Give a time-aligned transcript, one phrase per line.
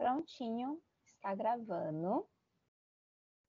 [0.00, 2.26] Prontinho, está gravando.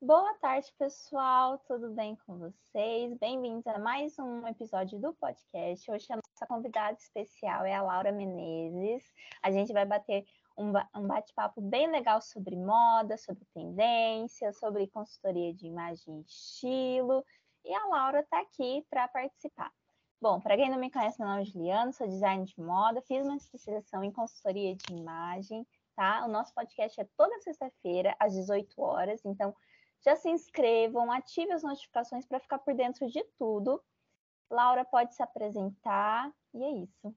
[0.02, 1.58] Boa tarde, pessoal.
[1.60, 3.18] Tudo bem com vocês?
[3.22, 5.90] Bem-vindos a mais um episódio do podcast.
[5.90, 9.14] Hoje a nossa convidada especial é a Laura Menezes.
[9.42, 10.26] A gente vai bater
[10.58, 10.74] um,
[11.08, 17.24] bate-papo bem legal sobre moda, sobre tendência, sobre consultoria de imagem e estilo.
[17.64, 19.72] E a Laura está aqui para participar.
[20.22, 23.26] Bom, para quem não me conhece, meu nome é Juliana, sou designer de moda, fiz
[23.26, 25.66] uma especialização em consultoria de imagem,
[25.96, 26.26] tá?
[26.26, 29.22] O nosso podcast é toda sexta-feira, às 18 horas.
[29.26, 29.56] Então,
[30.04, 33.82] já se inscrevam, ative as notificações para ficar por dentro de tudo.
[34.50, 37.16] Laura pode se apresentar e é isso.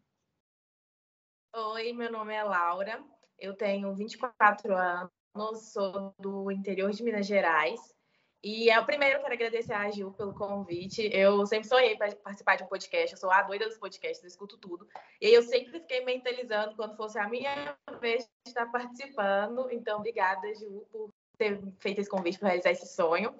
[1.56, 3.02] Oi, meu nome é Laura,
[3.38, 7.94] eu tenho 24 anos, sou do interior de Minas Gerais.
[8.44, 11.08] E é o primeiro quero agradecer a Gil pelo convite.
[11.10, 14.28] Eu sempre sonhei para participar de um podcast, eu sou a doida dos podcasts, eu
[14.28, 14.86] escuto tudo.
[15.18, 19.70] E eu sempre fiquei mentalizando quando fosse a minha vez de estar participando.
[19.70, 23.34] Então, obrigada, Gil, por ter feito esse convite para realizar esse sonho.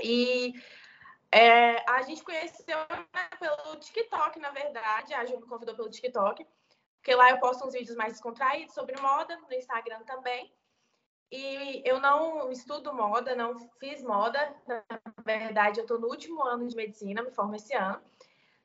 [0.00, 0.54] E
[1.32, 5.14] é, a gente conheceu né, pelo TikTok, na verdade.
[5.14, 6.46] A Gil me convidou pelo TikTok,
[7.00, 10.54] porque lá eu posto uns vídeos mais descontraídos sobre moda, no Instagram também.
[11.30, 14.54] E eu não estudo moda, não fiz moda.
[14.66, 14.84] Na
[15.24, 18.00] verdade, eu estou no último ano de medicina, me formo esse ano.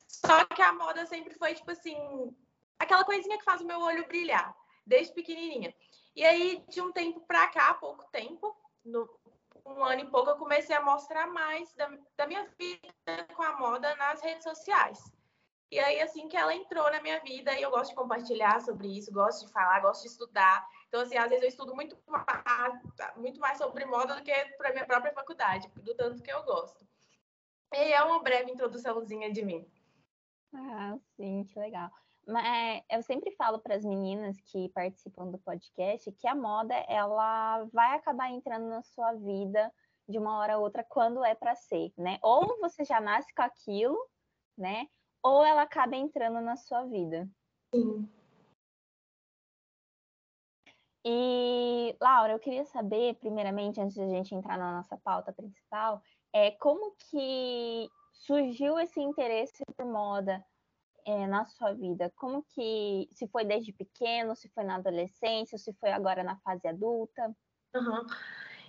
[0.08, 1.98] Só que a moda sempre foi, tipo assim,
[2.80, 4.56] aquela coisinha que faz o meu olho brilhar,
[4.86, 5.74] desde pequenininha.
[6.16, 8.56] E aí, de um tempo para cá, pouco tempo,
[8.86, 9.10] no,
[9.66, 13.58] um ano e pouco, eu comecei a mostrar mais da, da minha vida com a
[13.58, 15.12] moda nas redes sociais.
[15.72, 18.88] E aí, assim que ela entrou na minha vida, e eu gosto de compartilhar sobre
[18.88, 20.64] isso, gosto de falar, gosto de estudar.
[20.94, 24.72] Então, assim, às vezes eu estudo muito mais, muito mais sobre moda do que para
[24.72, 26.86] minha própria faculdade, do tanto que eu gosto.
[27.74, 29.68] E é uma breve introduçãozinha de mim.
[30.54, 31.90] Ah, sim, que legal.
[32.28, 36.76] Mas é, eu sempre falo para as meninas que participam do podcast que a moda
[36.88, 39.74] ela vai acabar entrando na sua vida
[40.08, 42.20] de uma hora a outra quando é para ser, né?
[42.22, 43.98] Ou você já nasce com aquilo,
[44.56, 44.86] né?
[45.24, 47.28] Ou ela acaba entrando na sua vida.
[47.74, 48.08] Sim.
[51.06, 56.02] E, Laura, eu queria saber, primeiramente, antes de a gente entrar na nossa pauta principal,
[56.32, 60.44] é como que surgiu esse interesse por moda
[61.06, 62.12] é, na sua vida?
[62.16, 66.68] Como que, se foi desde pequeno, se foi na adolescência, se foi agora na fase
[66.68, 67.36] adulta?
[67.76, 68.06] Uhum.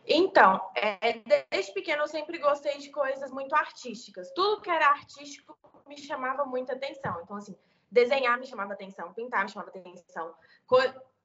[0.06, 4.30] Então, é, desde pequeno eu sempre gostei de coisas muito artísticas.
[4.34, 5.56] Tudo que era artístico
[5.86, 7.20] me chamava muita atenção.
[7.22, 7.56] Então, assim,
[7.90, 10.34] desenhar me chamava atenção, pintar me chamava atenção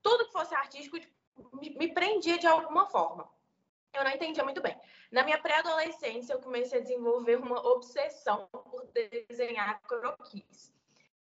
[0.01, 1.13] tudo que fosse artístico tipo,
[1.53, 3.29] me, prendia de alguma forma.
[3.93, 4.79] Eu não entendia muito bem.
[5.11, 10.73] Na minha pré-adolescência, eu comecei a desenvolver uma obsessão por desenhar croquis.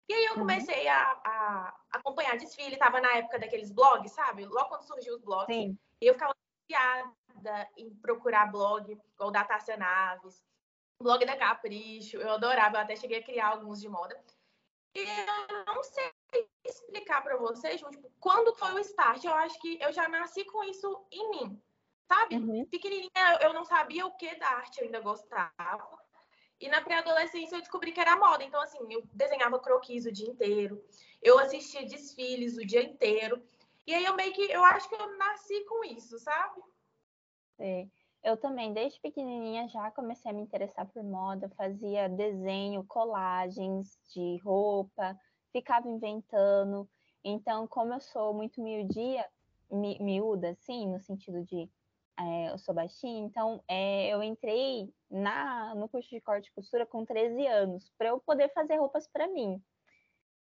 [0.09, 0.39] E aí eu uhum.
[0.39, 4.45] comecei a, a acompanhar desfile, estava na época daqueles blogs, sabe?
[4.45, 5.53] Logo quando surgiu os blogs.
[5.53, 5.77] Sim.
[6.01, 6.35] E eu ficava
[6.67, 10.43] viciada em procurar blog, igual da Tássia Naves,
[11.01, 12.17] blog da Capricho.
[12.17, 14.17] Eu adorava, eu até cheguei a criar alguns de moda.
[14.95, 16.11] E eu não sei
[16.63, 19.23] explicar para vocês, tipo, quando foi o start.
[19.23, 21.61] Eu acho que eu já nasci com isso em mim,
[22.07, 22.35] sabe?
[22.35, 22.65] Uhum.
[22.65, 25.97] Pequenininha, eu não sabia o que da arte eu ainda gostava.
[26.59, 28.43] E na pré-adolescência eu descobri que era moda.
[28.43, 30.83] Então, assim, eu desenhava croquis o dia inteiro,
[31.21, 33.41] eu assistia desfiles o dia inteiro.
[33.85, 36.61] E aí eu meio que, eu acho que eu nasci com isso, sabe?
[37.59, 37.87] É.
[38.23, 44.37] Eu também, desde pequenininha, já comecei a me interessar por moda, fazia desenho, colagens de
[44.43, 45.17] roupa,
[45.57, 46.87] ficava inventando.
[47.23, 49.25] Então, como eu sou muito miudia,
[49.71, 51.69] mi, miúda, assim, no sentido de
[52.19, 56.85] é, eu sou baixinha, então é, eu entrei na, no curso de corte e costura
[56.85, 59.61] com 13 anos, para eu poder fazer roupas para mim,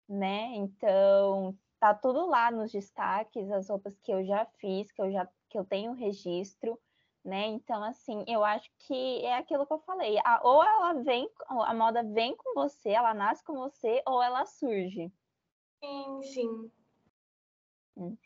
[0.09, 0.55] né?
[0.55, 5.27] Então, tá tudo lá nos destaques, as roupas que eu já fiz, que eu já
[5.49, 6.77] que eu tenho registro
[7.27, 7.45] né?
[7.47, 10.17] Então, assim, eu acho que é aquilo que eu falei.
[10.23, 14.45] A, ou ela vem, a moda vem com você, ela nasce com você, ou ela
[14.45, 15.11] surge.
[15.83, 16.71] Sim, sim.
[17.97, 18.17] Hum.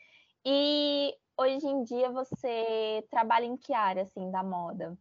[0.46, 4.96] E hoje em dia você trabalha em que área, assim, da moda?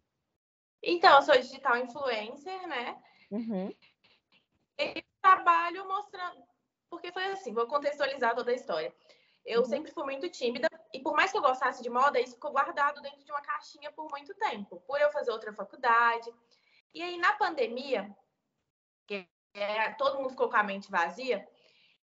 [0.83, 3.03] Então, eu sou digital influencer, né?
[3.31, 3.71] Uhum.
[4.79, 6.43] E trabalho mostrando.
[6.89, 8.95] Porque foi assim, vou contextualizar toda a história.
[9.45, 9.67] Eu uhum.
[9.67, 13.01] sempre fui muito tímida e por mais que eu gostasse de moda, isso ficou guardado
[13.01, 16.33] dentro de uma caixinha por muito tempo, por eu fazer outra faculdade.
[16.93, 18.15] E aí na pandemia,
[19.07, 21.47] que é, todo mundo ficou com a mente vazia,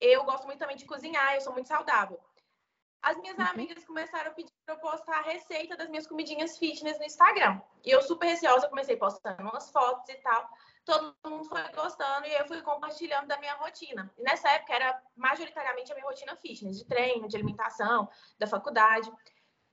[0.01, 2.21] eu gosto muito também de cozinhar, eu sou muito saudável.
[3.03, 3.47] As minhas uhum.
[3.47, 7.61] amigas começaram a pedir para eu postar a receita das minhas comidinhas fitness no Instagram.
[7.85, 10.51] E eu super receosa, comecei postando umas fotos e tal
[10.87, 14.11] todo mundo foi gostando e eu fui compartilhando da minha rotina.
[14.17, 19.13] E nessa época era majoritariamente a minha rotina fitness, de treino, de alimentação, da faculdade.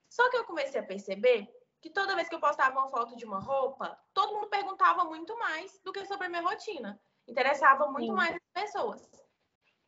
[0.09, 1.47] Só que eu comecei a perceber
[1.79, 5.37] que toda vez que eu postava uma foto de uma roupa, todo mundo perguntava muito
[5.37, 6.99] mais do que sobre a minha rotina.
[7.27, 8.13] Interessava muito Sim.
[8.13, 9.07] mais as pessoas.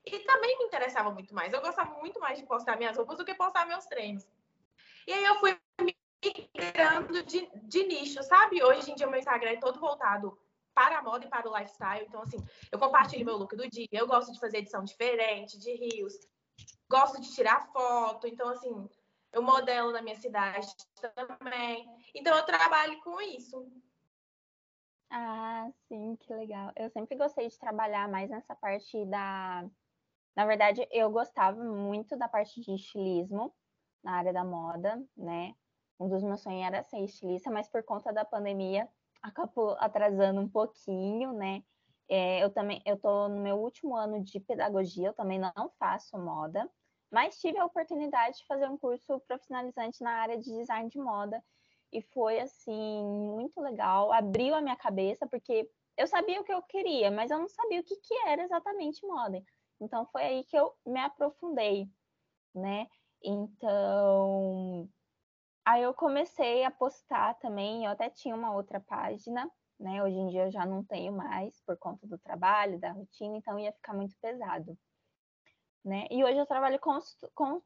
[0.06, 1.52] E também me interessava muito mais.
[1.52, 4.28] Eu gostava muito mais de postar minhas roupas do que postar meus treinos.
[5.08, 8.64] E aí eu fui migrando de, de nicho, sabe?
[8.64, 10.38] Hoje em dia o meu Instagram é todo voltado
[10.76, 12.06] para a moda e para o lifestyle.
[12.06, 12.38] Então, assim,
[12.70, 13.88] eu compartilho meu look do dia.
[13.92, 16.14] Eu gosto de fazer edição diferente, de rios.
[16.90, 18.28] Gosto de tirar foto.
[18.28, 18.88] Então, assim,
[19.32, 20.68] eu modelo na minha cidade
[21.16, 21.88] também.
[22.14, 23.72] Então, eu trabalho com isso.
[25.10, 26.74] Ah, sim, que legal.
[26.76, 29.66] Eu sempre gostei de trabalhar mais nessa parte da.
[30.36, 33.56] Na verdade, eu gostava muito da parte de estilismo
[34.04, 35.56] na área da moda, né?
[35.98, 38.90] Um dos meus sonhos era ser estilista, mas por conta da pandemia
[39.26, 41.64] acabou atrasando um pouquinho, né?
[42.08, 46.18] É, eu também, eu tô no meu último ano de pedagogia, eu também não faço
[46.18, 46.70] moda,
[47.12, 51.44] mas tive a oportunidade de fazer um curso profissionalizante na área de design de moda
[51.92, 55.68] e foi assim muito legal, abriu a minha cabeça porque
[55.98, 59.06] eu sabia o que eu queria, mas eu não sabia o que, que era exatamente
[59.06, 59.42] moda.
[59.82, 61.90] Então foi aí que eu me aprofundei,
[62.54, 62.88] né?
[63.24, 64.88] Então,
[65.66, 70.02] aí eu comecei a postar também, eu até tinha uma outra página, né?
[70.04, 73.60] Hoje em dia eu já não tenho mais por conta do trabalho, da rotina, então
[73.60, 74.78] ia ficar muito pesado.
[75.84, 76.08] Né?
[76.10, 76.98] E hoje eu trabalho com,
[77.34, 77.62] com,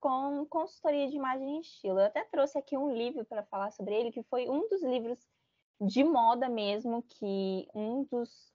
[0.00, 1.98] com consultoria de imagem e estilo.
[1.98, 5.18] Eu até trouxe aqui um livro para falar sobre ele, que foi um dos livros
[5.80, 8.52] de moda mesmo, que um dos.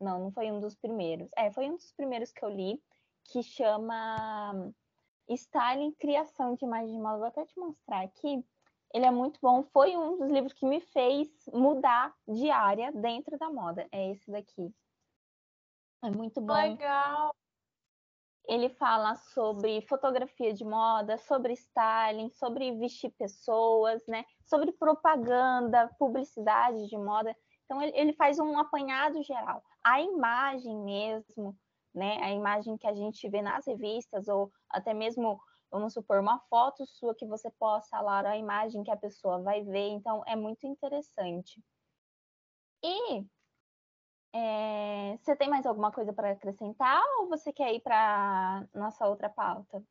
[0.00, 1.28] Não, não foi um dos primeiros.
[1.36, 2.80] É, foi um dos primeiros que eu li,
[3.24, 4.72] que chama
[5.34, 7.18] Styling, Criação de Imagem de Moda.
[7.18, 8.44] Vou até te mostrar aqui.
[8.92, 9.62] Ele é muito bom.
[9.72, 13.86] Foi um dos livros que me fez mudar de área dentro da moda.
[13.90, 14.72] É esse daqui.
[16.04, 16.54] É muito bom.
[16.54, 17.34] Legal.
[18.48, 24.24] Ele fala sobre fotografia de moda, sobre styling, sobre vestir pessoas, né?
[24.44, 27.34] Sobre propaganda, publicidade de moda.
[27.64, 29.62] Então ele, ele faz um apanhado geral.
[29.82, 31.56] A imagem mesmo,
[31.94, 32.18] né?
[32.22, 35.40] A imagem que a gente vê nas revistas ou até mesmo,
[35.70, 39.62] vamos supor, uma foto sua que você possa lá, a imagem que a pessoa vai
[39.62, 39.88] ver.
[39.88, 41.62] Então, é muito interessante.
[42.82, 43.26] E
[44.34, 49.28] é, você tem mais alguma coisa para acrescentar ou você quer ir para nossa outra
[49.28, 49.82] pauta?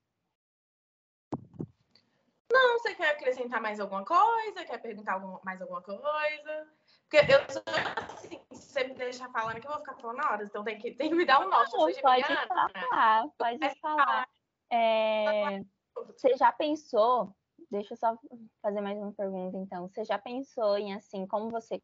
[2.52, 4.66] Não, você quer acrescentar mais alguma coisa?
[4.66, 6.68] Quer perguntar alguma, mais alguma coisa?
[7.12, 7.62] Porque eu sou
[8.08, 10.94] assim, se você me deixar falando que eu vou ficar falando horas, então tem que,
[10.94, 11.74] tem que me dar um norte.
[11.74, 14.30] Não, pode falar, pode falar.
[14.72, 15.60] É,
[15.94, 17.36] você já pensou,
[17.70, 18.18] deixa eu só
[18.62, 21.82] fazer mais uma pergunta então, você já pensou em assim, como você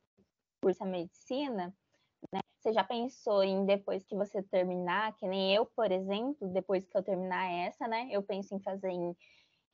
[0.62, 1.76] cursa medicina,
[2.32, 2.40] né?
[2.62, 6.98] Você já pensou em depois que você terminar, que nem eu, por exemplo, depois que
[6.98, 8.08] eu terminar essa, né?
[8.12, 9.14] Eu penso em fazer em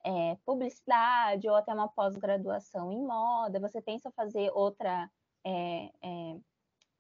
[0.04, 3.60] é, publicidade ou até uma pós-graduação em moda.
[3.60, 5.10] Você pensa fazer outra
[5.46, 6.40] é, é,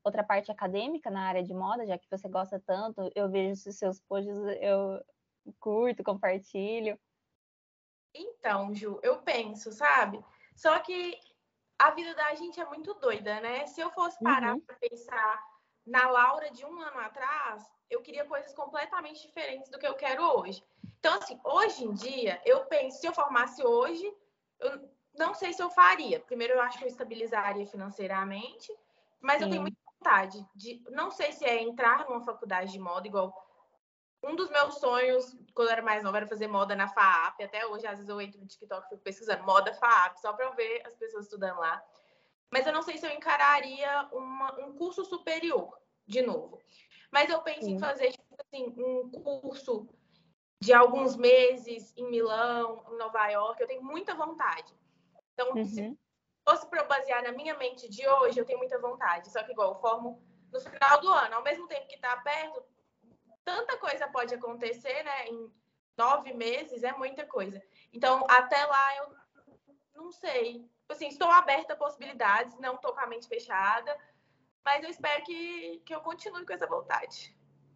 [0.04, 4.00] outra parte acadêmica na área de moda, já que você gosta tanto, eu vejo seus
[4.02, 5.04] posts, eu
[5.60, 7.00] curto, compartilho.
[8.14, 10.24] Então, Ju, eu penso, sabe?
[10.56, 11.18] Só que
[11.80, 13.66] a vida da gente é muito doida, né?
[13.66, 14.62] Se eu fosse parar uhum.
[14.62, 15.44] para pensar
[15.86, 20.24] na Laura de um ano atrás, eu queria coisas completamente diferentes do que eu quero
[20.24, 20.64] hoje.
[21.00, 24.06] Então, assim, hoje em dia, eu penso, se eu formasse hoje,
[24.60, 26.20] eu não sei se eu faria.
[26.20, 28.76] Primeiro, eu acho que eu estabilizaria financeiramente,
[29.22, 29.44] mas Sim.
[29.44, 30.84] eu tenho muita vontade de.
[30.90, 33.42] Não sei se é entrar numa faculdade de moda, igual.
[34.26, 37.42] Um dos meus sonhos, quando eu era mais nova, era fazer moda na FAAP.
[37.42, 40.46] Até hoje, às vezes, eu entro no TikTok e fico pesquisando moda FAAP, só para
[40.46, 41.84] eu ver as pessoas estudando lá.
[42.50, 45.78] Mas eu não sei se eu encararia uma, um curso superior,
[46.08, 46.62] de novo.
[47.12, 47.74] Mas eu penso Sim.
[47.74, 49.90] em fazer, tipo assim, um curso
[50.62, 53.62] de alguns meses em Milão, em Nova York.
[53.62, 54.74] Eu tenho muita vontade.
[55.34, 55.66] Então, uhum.
[55.66, 55.98] se
[56.48, 59.32] fosse para eu basear na minha mente de hoje, eu tenho muita vontade.
[59.32, 61.36] Só que, igual, eu formo no final do ano.
[61.36, 62.64] Ao mesmo tempo que está perto,
[63.44, 65.28] tanta coisa pode acontecer, né?
[65.28, 65.52] Em
[65.98, 67.62] nove meses é muita coisa.
[67.92, 69.16] Então, até lá, eu
[69.96, 70.70] não sei.
[70.90, 73.98] Assim, estou aberta a possibilidades, não estou com a mente fechada.
[74.64, 77.36] Mas eu espero que, que eu continue com essa vontade.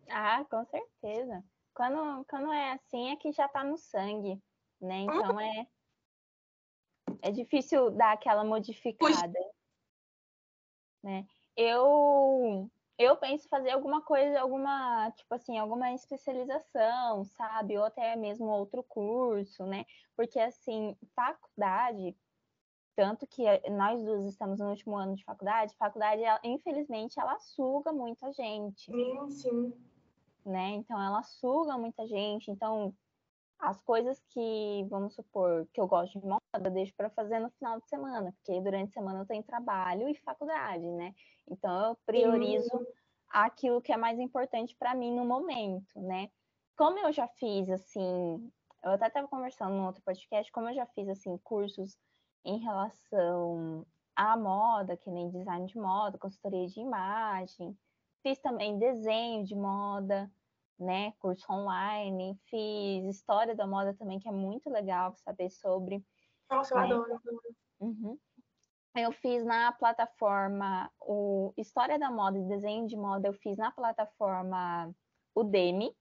[0.10, 1.44] Ah, com certeza.
[1.74, 4.42] Quando, quando é assim, é que já está no sangue,
[4.80, 5.00] né?
[5.00, 5.40] Então, uhum.
[5.40, 5.68] é
[7.28, 9.40] é difícil dar aquela modificada.
[11.04, 11.26] Né?
[11.56, 17.78] Eu eu penso fazer alguma coisa, alguma, tipo assim, alguma especialização, sabe?
[17.78, 19.86] Ou até mesmo outro curso, né?
[20.16, 22.18] Porque assim, faculdade,
[22.96, 27.92] tanto que nós duas estamos no último ano de faculdade, faculdade, ela, infelizmente, ela suga
[27.92, 28.92] muita gente.
[28.92, 29.74] Sim, sim.
[30.44, 30.70] Né?
[30.72, 32.50] Então ela suga muita gente.
[32.50, 32.92] Então,
[33.60, 37.50] as coisas que, vamos supor, que eu gosto de moda, eu deixo para fazer no
[37.52, 41.14] final de semana, porque durante a semana eu tenho trabalho e faculdade, né?
[41.50, 42.86] Então eu priorizo uhum.
[43.30, 46.30] aquilo que é mais importante para mim no momento, né?
[46.78, 48.52] Como eu já fiz assim,
[48.84, 51.98] eu até estava conversando no outro podcast, como eu já fiz assim cursos
[52.46, 53.86] em relação
[54.16, 57.76] à moda, que nem design de moda, consultoria de imagem,
[58.22, 60.32] fiz também desenho de moda,
[60.80, 61.12] né?
[61.20, 66.04] Curso online, fiz história da moda também, que é muito legal saber sobre.
[66.50, 66.86] Nossa, eu né?
[66.86, 67.22] adoro.
[67.80, 68.18] Uhum.
[68.96, 73.72] Eu fiz na plataforma o História da Moda e Desenho de Moda, eu fiz na
[73.72, 74.92] plataforma
[75.36, 75.96] Udemy,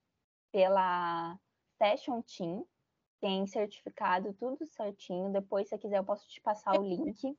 [0.50, 1.38] pela
[1.78, 2.66] Fashion Team.
[3.20, 5.32] Tem certificado, tudo certinho.
[5.32, 7.36] Depois, se quiser, eu posso te passar o link.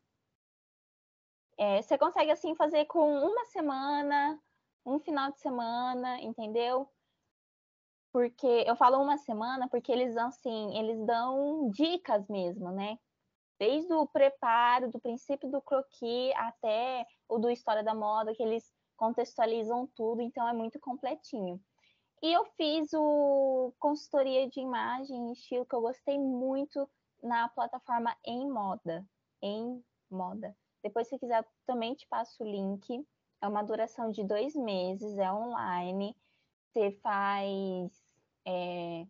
[1.57, 4.39] É, você consegue, assim, fazer com uma semana,
[4.85, 6.91] um final de semana, entendeu?
[8.17, 12.97] Porque eu falo uma semana porque eles assim, eles dão dicas mesmo, né?
[13.59, 18.73] Desde o preparo, do princípio do croquis até o do história da moda, que eles
[18.95, 21.61] contextualizam tudo, então é muito completinho.
[22.23, 26.89] E eu fiz o consultoria de imagem estilo que eu gostei muito
[27.21, 29.05] na plataforma em moda,
[29.43, 30.57] em moda.
[30.81, 33.05] Depois, se quiser, também te passo o link.
[33.43, 36.17] É uma duração de dois meses, é online.
[36.73, 38.06] Você faz
[38.47, 39.05] é,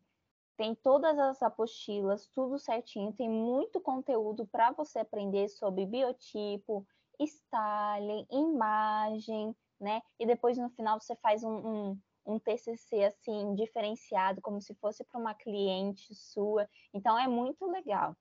[0.58, 6.86] tem todas as apostilas, tudo certinho, tem muito conteúdo para você aprender sobre biotipo,
[7.20, 10.02] styling, imagem, né?
[10.20, 15.04] E depois no final você faz um, um, um TCC assim diferenciado, como se fosse
[15.04, 16.68] para uma cliente sua.
[16.92, 18.18] Então é muito legal.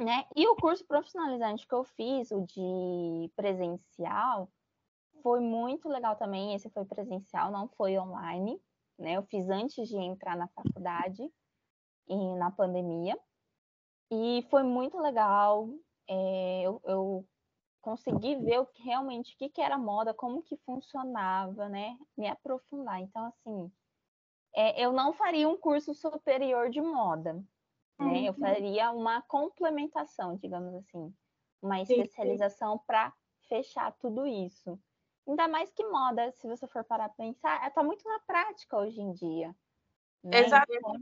[0.00, 0.26] Né?
[0.34, 4.50] E o curso profissionalizante que eu fiz, o de presencial,
[5.22, 6.52] foi muito legal também.
[6.52, 8.60] Esse foi presencial, não foi online
[8.98, 9.16] né?
[9.16, 11.22] Eu fiz antes de entrar na faculdade
[12.08, 13.18] e na pandemia.
[14.10, 15.68] E foi muito legal.
[16.08, 17.26] É, eu, eu,
[17.80, 21.98] consegui ver o que, realmente o que, que era moda, como que funcionava, né?
[22.16, 23.00] Me aprofundar.
[23.00, 23.70] Então, assim,
[24.54, 27.44] é, eu não faria um curso superior de moda, né?
[28.00, 28.24] Uhum.
[28.24, 31.14] Eu faria uma complementação, digamos assim,
[31.60, 33.12] uma especialização para
[33.48, 34.80] fechar tudo isso.
[35.26, 39.00] Ainda mais que moda, se você for parar para pensar, está muito na prática hoje
[39.00, 39.54] em dia.
[40.22, 40.40] Né?
[40.40, 40.72] Exato.
[40.72, 40.94] Então,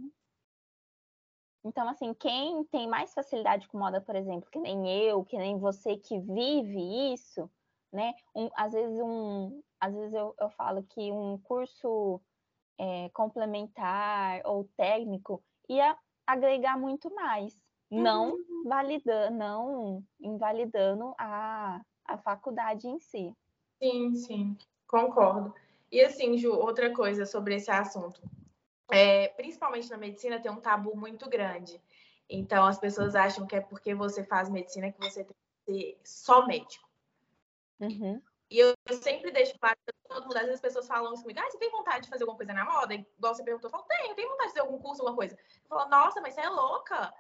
[1.64, 5.58] então, assim, quem tem mais facilidade com moda, por exemplo, que nem eu, que nem
[5.58, 7.48] você que vive isso,
[7.92, 8.14] né?
[8.34, 12.20] Um, às vezes um, às vezes eu, eu falo que um curso
[12.78, 17.54] é, complementar ou técnico ia agregar muito mais,
[17.90, 18.02] uhum.
[18.02, 23.32] não validando, não invalidando a, a faculdade em si.
[23.82, 25.52] Sim, sim, concordo.
[25.90, 28.22] E assim, Ju, outra coisa sobre esse assunto.
[28.88, 31.82] É, principalmente na medicina, tem um tabu muito grande.
[32.30, 35.34] Então, as pessoas acham que é porque você faz medicina que você tem
[35.66, 36.88] que ser só médico.
[37.80, 38.22] Uhum.
[38.48, 38.72] E eu,
[39.02, 41.58] sempre deixo claro para todo mundo, às vezes as pessoas falam assim comigo, ah, você
[41.58, 42.94] tem vontade de fazer alguma coisa na moda?
[42.94, 45.34] Igual você perguntou, eu falo, tenho, tenho vontade de fazer algum curso, alguma coisa.
[45.34, 47.12] Eu falo, nossa, mas você é louca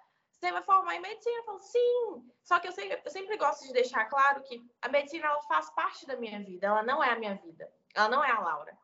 [0.42, 1.36] você vai formar em medicina?
[1.36, 2.32] Eu falo, sim.
[2.42, 5.70] Só que eu sempre, eu sempre gosto de deixar claro que a medicina ela faz
[5.70, 7.72] parte da minha vida, ela não é a minha vida.
[7.94, 8.76] Ela não é a Laura.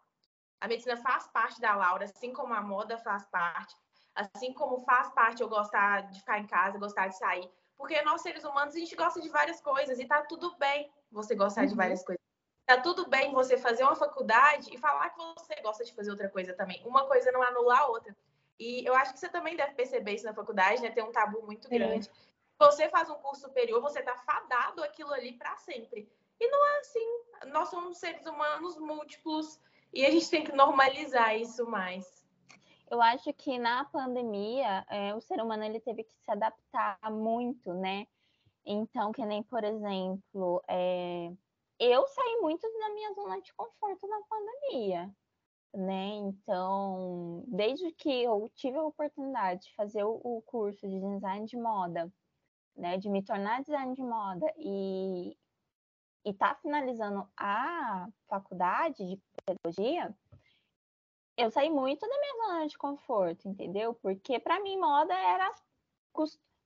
[0.61, 3.75] A medicina faz parte da Laura, assim como a moda faz parte,
[4.15, 7.51] assim como faz parte eu gostar de ficar em casa, gostar de sair.
[7.77, 11.35] Porque nós, seres humanos, a gente gosta de várias coisas e tá tudo bem você
[11.35, 11.69] gostar uhum.
[11.69, 12.23] de várias coisas.
[12.67, 16.29] Tá tudo bem você fazer uma faculdade e falar que você gosta de fazer outra
[16.29, 16.81] coisa também.
[16.87, 18.15] Uma coisa não anula a outra.
[18.59, 20.91] E eu acho que você também deve perceber isso na faculdade, né?
[20.91, 22.11] Tem um tabu muito grande.
[22.59, 26.11] Você faz um curso superior, você tá fadado aquilo ali para sempre.
[26.41, 27.21] E não é assim.
[27.47, 29.61] Nós somos seres humanos múltiplos
[29.93, 32.27] e a gente tem que normalizar isso mais.
[32.91, 37.73] Eu acho que na pandemia é, o ser humano ele teve que se adaptar muito,
[37.75, 38.07] né?
[38.65, 41.31] Então, que nem, por exemplo, é,
[41.79, 45.15] eu saí muito da minha zona de conforto na pandemia
[45.75, 46.07] né?
[46.15, 52.13] Então, desde que eu tive a oportunidade de fazer o, curso de design de moda,
[52.77, 55.37] né, de me tornar design de moda e
[56.25, 60.15] e tá finalizando a faculdade de pedagogia,
[61.37, 63.95] eu saí muito da minha zona de conforto, entendeu?
[63.95, 65.51] Porque para mim moda era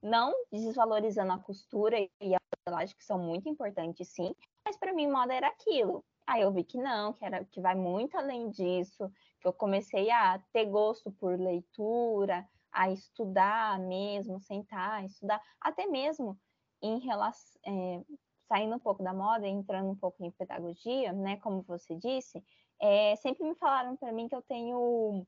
[0.03, 5.07] não desvalorizando a costura e a modelagem que são muito importantes sim, mas para mim
[5.07, 6.03] moda era aquilo,
[6.33, 10.11] Aí eu vi que não, que era que vai muito além disso, que eu comecei
[10.11, 16.41] a ter gosto por leitura, a estudar mesmo, sentar, estudar, até mesmo
[16.81, 18.03] em relação, é,
[18.49, 21.37] saindo um pouco da moda, entrando um pouco em pedagogia, né?
[21.37, 22.43] Como você disse,
[22.81, 25.27] é, sempre me falaram para mim que eu tenho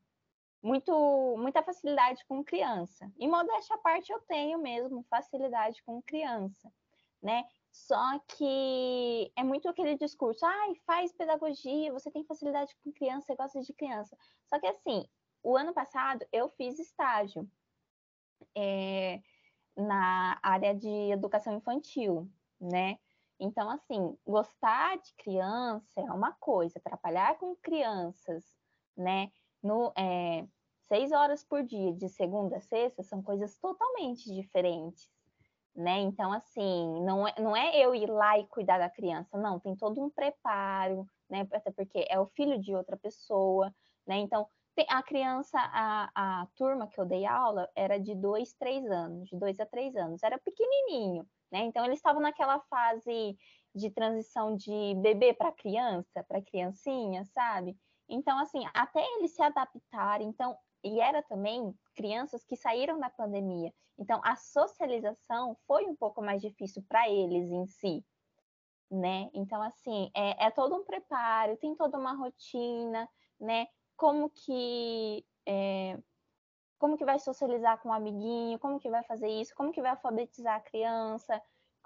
[0.62, 3.12] muito, muita facilidade com criança.
[3.18, 6.72] E modéstia à parte, eu tenho mesmo facilidade com criança,
[7.22, 7.44] né?
[7.74, 13.34] Só que é muito aquele discurso, ai, faz pedagogia, você tem facilidade com criança, você
[13.34, 14.16] gosta de criança.
[14.46, 15.04] Só que assim,
[15.42, 17.50] o ano passado eu fiz estágio
[18.56, 19.20] é,
[19.76, 22.96] na área de educação infantil, né?
[23.40, 28.56] Então, assim, gostar de criança é uma coisa, trabalhar com crianças,
[28.96, 29.32] né?
[29.60, 30.46] No, é,
[30.78, 35.10] seis horas por dia, de segunda a sexta, são coisas totalmente diferentes,
[35.74, 35.98] né?
[36.00, 39.74] Então, assim, não é, não é eu ir lá e cuidar da criança, não, tem
[39.76, 41.46] todo um preparo, né?
[41.52, 43.74] Até porque é o filho de outra pessoa,
[44.06, 44.16] né?
[44.18, 44.48] Então,
[44.88, 49.38] a criança, a, a turma que eu dei aula era de dois, três anos, de
[49.38, 51.60] dois a três anos, era pequenininho, né?
[51.60, 53.36] Então, eles estavam naquela fase
[53.74, 57.76] de transição de bebê para criança, para criancinha, sabe?
[58.08, 63.72] Então, assim, até eles se adaptarem, então, e era também crianças que saíram da pandemia.
[63.98, 68.04] Então, a socialização foi um pouco mais difícil para eles em si,
[68.90, 69.30] né?
[69.32, 73.08] Então, assim, é, é, todo um preparo, tem toda uma rotina,
[73.40, 73.66] né?
[73.96, 75.98] Como que é,
[76.78, 79.80] como que vai socializar com o um amiguinho, como que vai fazer isso, como que
[79.80, 81.40] vai alfabetizar a criança,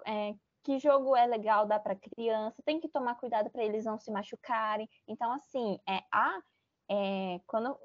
[0.05, 3.97] é, que jogo é legal dar para criança, tem que tomar cuidado para eles não
[3.97, 4.89] se machucarem.
[5.07, 6.41] Então, assim, é a
[6.89, 7.77] é, quando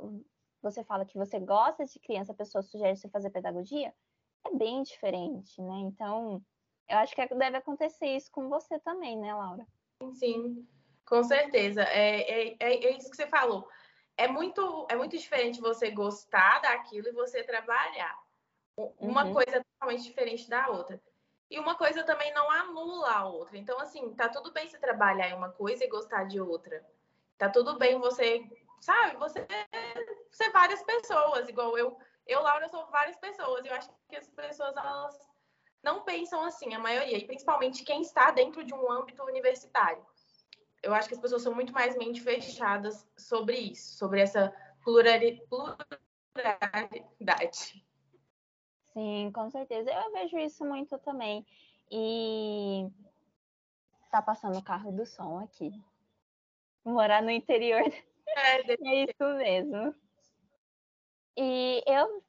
[0.65, 3.95] você fala que você gosta de criança, a pessoa sugere você fazer pedagogia,
[4.45, 5.77] é bem diferente, né?
[5.81, 6.43] Então,
[6.89, 9.67] eu acho que deve acontecer isso com você também, né, Laura?
[10.15, 10.67] Sim,
[11.07, 11.83] com certeza.
[11.83, 13.69] É, é, é, é isso que você falou.
[14.17, 18.17] É muito, é muito diferente você gostar daquilo e você trabalhar.
[18.99, 19.35] Uma uhum.
[19.35, 21.01] coisa é totalmente diferente da outra.
[21.51, 23.57] E uma coisa também não anula a outra.
[23.57, 26.85] Então, assim, tá tudo bem você trabalhar em uma coisa e gostar de outra.
[27.39, 28.45] Tá tudo bem você
[28.85, 29.17] sabe?
[29.17, 29.47] Você
[30.31, 33.65] ser várias pessoas, igual eu, eu, Laura, sou várias pessoas.
[33.65, 35.19] Eu acho que as pessoas elas
[35.83, 40.05] não pensam assim, a maioria, e principalmente quem está dentro de um âmbito universitário.
[40.83, 45.83] Eu acho que as pessoas são muito mais mente fechadas sobre isso, sobre essa pluralidade.
[48.93, 49.91] Sim, com certeza.
[49.91, 51.47] Eu vejo isso muito também.
[51.91, 52.87] E
[54.11, 55.73] tá passando o carro do som aqui.
[56.85, 57.83] Morar no interior
[58.37, 59.95] é, é isso mesmo.
[61.37, 62.23] E eu,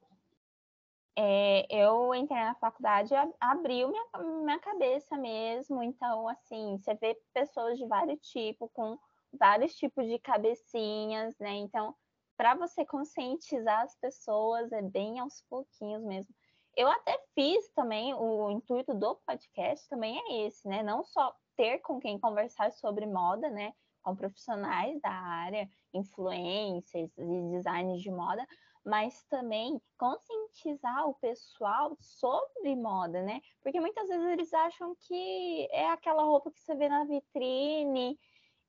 [1.15, 4.05] é, eu entrei na faculdade, abriu minha,
[4.43, 5.83] minha cabeça mesmo.
[5.83, 8.97] Então, assim, você vê pessoas de vários tipos, com
[9.33, 11.51] vários tipos de cabecinhas, né?
[11.51, 11.95] Então,
[12.35, 16.33] para você conscientizar as pessoas, é bem aos pouquinhos mesmo.
[16.75, 20.83] Eu até fiz também, o intuito do podcast também é esse, né?
[20.83, 23.73] Não só ter com quem conversar sobre moda, né?
[24.05, 28.45] Com profissionais da área, influencers e designers de moda,
[28.85, 33.41] mas também conscientizar o pessoal sobre moda, né?
[33.63, 38.17] Porque muitas vezes eles acham que é aquela roupa que você vê na vitrine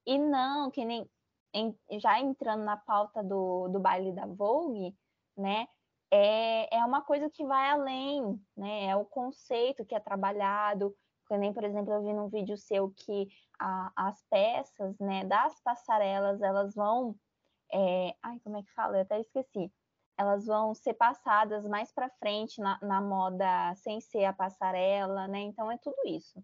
[0.06, 1.06] e não, que nem
[1.52, 4.96] em, já entrando na pauta do, do baile da Vogue,
[5.36, 5.68] né?
[6.10, 8.86] É, é uma coisa que vai além, né?
[8.86, 10.96] É o conceito que é trabalhado,
[11.30, 16.40] nem, por exemplo, eu vi num vídeo seu que a, as peças, né, das passarelas,
[16.40, 17.16] elas vão.
[17.72, 18.14] É...
[18.22, 18.96] Ai, como é que fala?
[18.96, 19.72] Eu até esqueci.
[20.18, 25.40] Elas vão ser passadas mais para frente na, na moda sem ser a passarela, né?
[25.40, 26.42] Então é tudo isso.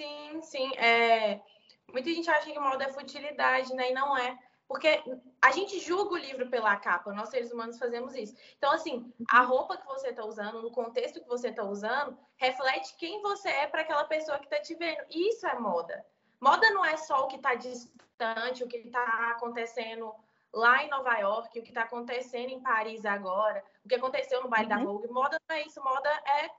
[0.00, 0.76] Sim, sim.
[0.76, 1.42] É...
[1.90, 3.90] Muita gente acha que moda é futilidade, né?
[3.90, 4.38] E não é.
[4.68, 5.00] Porque
[5.40, 8.34] a gente julga o livro pela capa, nós seres humanos fazemos isso.
[8.58, 12.96] Então, assim, a roupa que você está usando, no contexto que você está usando, reflete
[12.96, 15.04] quem você é para aquela pessoa que está te vendo.
[15.08, 16.04] Isso é moda.
[16.40, 20.12] Moda não é só o que está distante, o que está acontecendo
[20.52, 24.48] lá em Nova York, o que está acontecendo em Paris agora, o que aconteceu no
[24.48, 24.78] baile uhum.
[24.78, 25.08] da Vogue.
[25.08, 26.50] Moda não é isso, moda é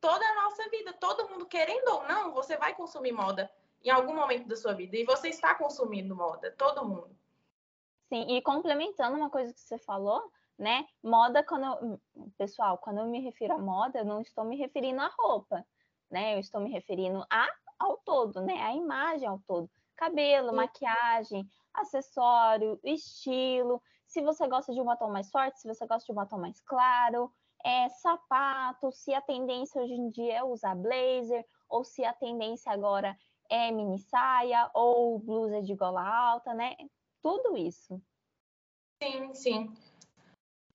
[0.00, 0.92] toda a nossa vida.
[0.92, 3.50] Todo mundo, querendo ou não, você vai consumir moda
[3.82, 4.96] em algum momento da sua vida.
[4.96, 7.16] E você está consumindo moda, todo mundo.
[8.12, 10.22] Sim, e complementando uma coisa que você falou,
[10.58, 10.86] né?
[11.02, 11.98] Moda, quando eu,
[12.36, 15.64] pessoal, quando eu me refiro a moda, eu não estou me referindo à roupa,
[16.10, 16.34] né?
[16.34, 17.48] Eu estou me referindo a,
[17.78, 18.52] ao todo, né?
[18.60, 19.70] A imagem ao todo.
[19.96, 20.56] Cabelo, Sim.
[20.56, 23.82] maquiagem, acessório, estilo.
[24.06, 26.60] Se você gosta de um batom mais forte, se você gosta de um batom mais
[26.60, 27.32] claro,
[27.64, 32.70] é, sapato, se a tendência hoje em dia é usar blazer, ou se a tendência
[32.72, 33.16] agora
[33.48, 36.76] é mini saia ou blusa de gola alta, né?
[37.22, 38.00] Tudo isso.
[39.02, 39.76] Sim, sim.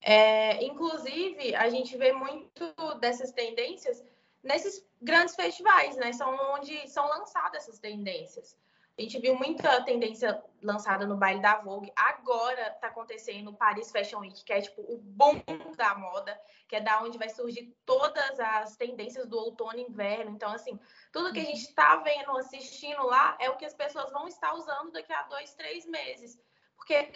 [0.00, 4.02] É, inclusive, a gente vê muito dessas tendências
[4.42, 6.12] nesses grandes festivais, né?
[6.12, 8.56] São onde são lançadas essas tendências.
[8.98, 11.92] A gente viu muita tendência lançada no baile da Vogue.
[11.94, 15.40] Agora está acontecendo o Paris Fashion Week, que é tipo o boom
[15.76, 20.32] da moda, que é da onde vai surgir todas as tendências do outono e inverno.
[20.32, 20.76] Então, assim,
[21.12, 24.52] tudo que a gente está vendo, assistindo lá, é o que as pessoas vão estar
[24.54, 26.36] usando daqui a dois, três meses.
[26.74, 27.12] Porque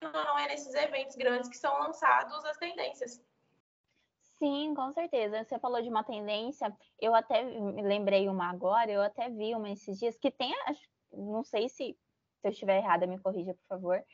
[0.00, 3.20] não é nesses eventos grandes que são lançados as tendências.
[4.38, 5.44] Sim, com certeza.
[5.44, 9.98] Você falou de uma tendência, eu até lembrei uma agora, eu até vi uma esses
[9.98, 10.52] dias, que tem,
[11.12, 11.96] não sei se,
[12.40, 14.04] se eu estiver errada, me corrija, por favor.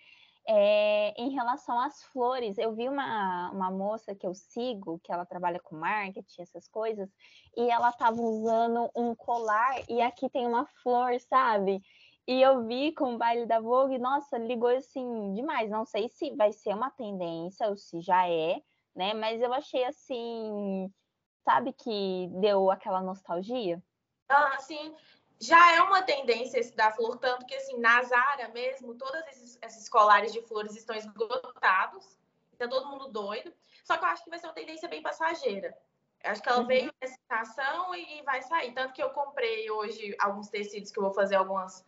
[0.50, 5.26] É, em relação às flores, eu vi uma, uma moça que eu sigo, que ela
[5.26, 7.10] trabalha com marketing, essas coisas,
[7.54, 11.82] e ela estava usando um colar, e aqui tem uma flor, sabe?
[12.28, 15.70] E eu vi com o baile da Vogue, nossa, ligou assim demais.
[15.70, 18.60] Não sei se vai ser uma tendência ou se já é,
[18.94, 19.14] né?
[19.14, 20.92] Mas eu achei assim,
[21.42, 23.82] sabe que deu aquela nostalgia?
[24.28, 24.94] Ah, sim.
[25.40, 29.58] Já é uma tendência esse da flor, tanto que assim, na Zara mesmo, todos esses,
[29.62, 32.18] esses colares de flores estão esgotados.
[32.58, 33.52] Tá todo mundo doido.
[33.84, 35.76] Só que eu acho que vai ser uma tendência bem passageira.
[36.24, 36.66] Eu acho que ela uhum.
[36.66, 38.72] veio nessa estação e, e vai sair.
[38.74, 41.86] Tanto que eu comprei hoje alguns tecidos que eu vou fazer algumas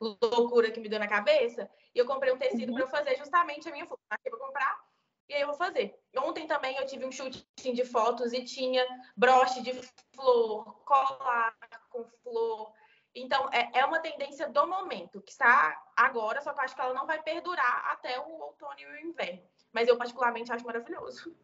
[0.00, 1.70] loucura que me deu na cabeça.
[1.94, 2.78] E eu comprei um tecido uhum.
[2.78, 3.98] para fazer justamente a minha flor.
[4.24, 4.85] Eu vou comprar
[5.28, 5.98] e aí eu vou fazer.
[6.16, 8.86] Ontem também eu tive um chute de fotos e tinha
[9.16, 9.72] broche de
[10.14, 11.56] flor, colar
[11.90, 12.72] com flor.
[13.14, 16.80] Então, é, é uma tendência do momento, que está agora, só que eu acho que
[16.80, 19.42] ela não vai perdurar até o outono e o inverno.
[19.72, 21.34] Mas eu, particularmente, acho maravilhoso.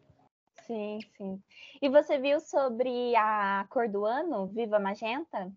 [0.67, 1.43] Sim, sim.
[1.81, 5.51] E você viu sobre a cor do ano, Viva Magenta?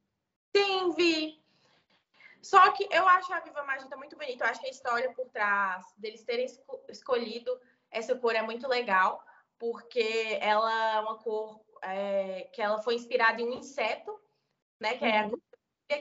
[0.54, 1.40] Sim, vi.
[2.42, 4.44] Só que eu acho a Viva Magenta muito bonita.
[4.44, 6.46] Eu acho que a história por trás deles terem
[6.88, 9.24] escolhido essa cor é muito legal,
[9.58, 14.18] porque ela é uma cor é, que ela foi inspirada em um inseto,
[14.80, 14.96] né?
[14.96, 15.38] Que é a uhum.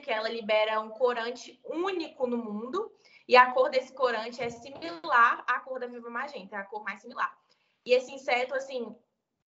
[0.02, 2.92] que ela libera um corante único no mundo.
[3.28, 6.84] E a cor desse corante é similar à cor da Viva Magenta, é a cor
[6.84, 7.36] mais similar.
[7.84, 8.96] E esse inseto, assim,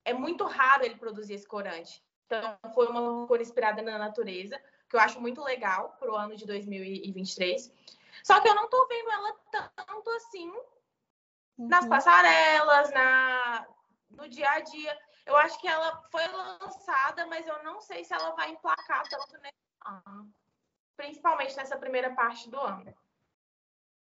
[0.05, 2.03] é muito raro ele produzir esse corante.
[2.27, 6.37] Então, foi uma cor inspirada na natureza, que eu acho muito legal para o ano
[6.37, 7.73] de 2023.
[8.23, 10.53] Só que eu não estou vendo ela tanto assim
[11.69, 11.91] nas uhum.
[11.91, 13.67] passarelas, na,
[14.11, 14.99] no dia a dia.
[15.25, 19.41] Eu acho que ela foi lançada, mas eu não sei se ela vai emplacar tanto
[19.41, 20.33] nesse ano.
[20.97, 22.93] Principalmente nessa primeira parte do ano.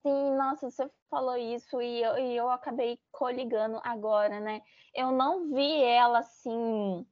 [0.03, 4.63] Sim, nossa, você falou isso e eu, e eu acabei coligando agora, né?
[4.95, 7.05] Eu não vi ela assim,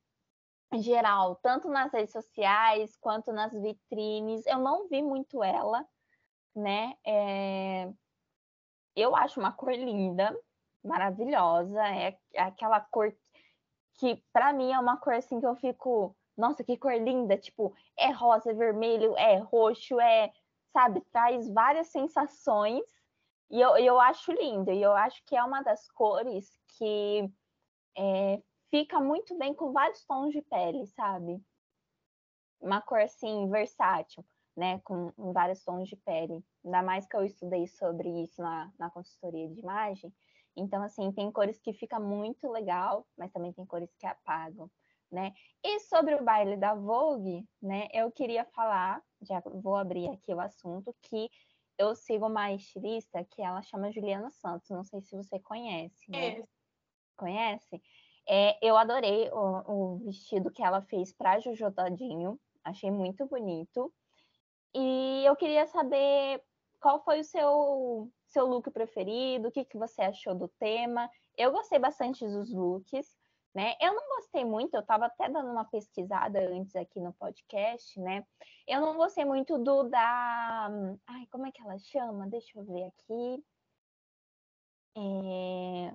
[0.73, 4.47] em geral, tanto nas redes sociais quanto nas vitrines.
[4.47, 5.85] Eu não vi muito ela,
[6.55, 6.95] né?
[7.05, 7.93] É
[8.97, 10.37] eu acho uma cor linda,
[10.83, 11.83] maravilhosa.
[11.89, 13.15] É, é aquela cor
[13.95, 17.37] que, para mim, é uma cor assim que eu fico, nossa, que cor linda!
[17.37, 20.33] Tipo, é rosa, é vermelho, é roxo, é,
[20.73, 22.85] sabe, traz várias sensações.
[23.51, 27.31] E eu, eu acho lindo, e eu acho que é uma das cores que
[27.97, 31.41] é, fica muito bem com vários tons de pele, sabe?
[32.61, 34.25] Uma cor assim, versátil
[34.57, 36.45] né, com, vários tons de pele.
[36.65, 40.13] Ainda mais que eu estudei sobre isso na, na consultoria de imagem.
[40.57, 44.71] Então, assim, tem cores que fica muito legal, mas também tem cores que apagam,
[45.11, 45.33] né?
[45.63, 50.41] E sobre o baile da Vogue, né, eu queria falar, já vou abrir aqui o
[50.41, 51.29] assunto, que
[51.77, 56.39] eu sigo uma estilista que ela chama Juliana Santos, não sei se você conhece, né?
[56.39, 56.45] É.
[57.17, 57.83] Conhece?
[58.29, 63.93] É, eu adorei o, o, vestido que ela fez para Jojo Todinho, achei muito bonito.
[64.75, 66.43] E eu queria saber
[66.81, 71.09] qual foi o seu, seu look preferido, o que, que você achou do tema.
[71.37, 73.17] Eu gostei bastante dos looks,
[73.55, 73.75] né?
[73.81, 78.27] Eu não gostei muito, eu estava até dando uma pesquisada antes aqui no podcast, né?
[78.67, 80.69] Eu não gostei muito do da.
[81.07, 82.27] Ai, como é que ela chama?
[82.29, 83.45] Deixa eu ver aqui.
[84.97, 85.95] É...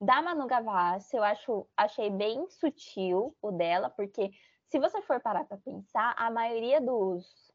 [0.00, 4.30] Da Manu Gavassi, eu acho, achei bem sutil o dela, porque
[4.66, 7.49] se você for parar para pensar, a maioria dos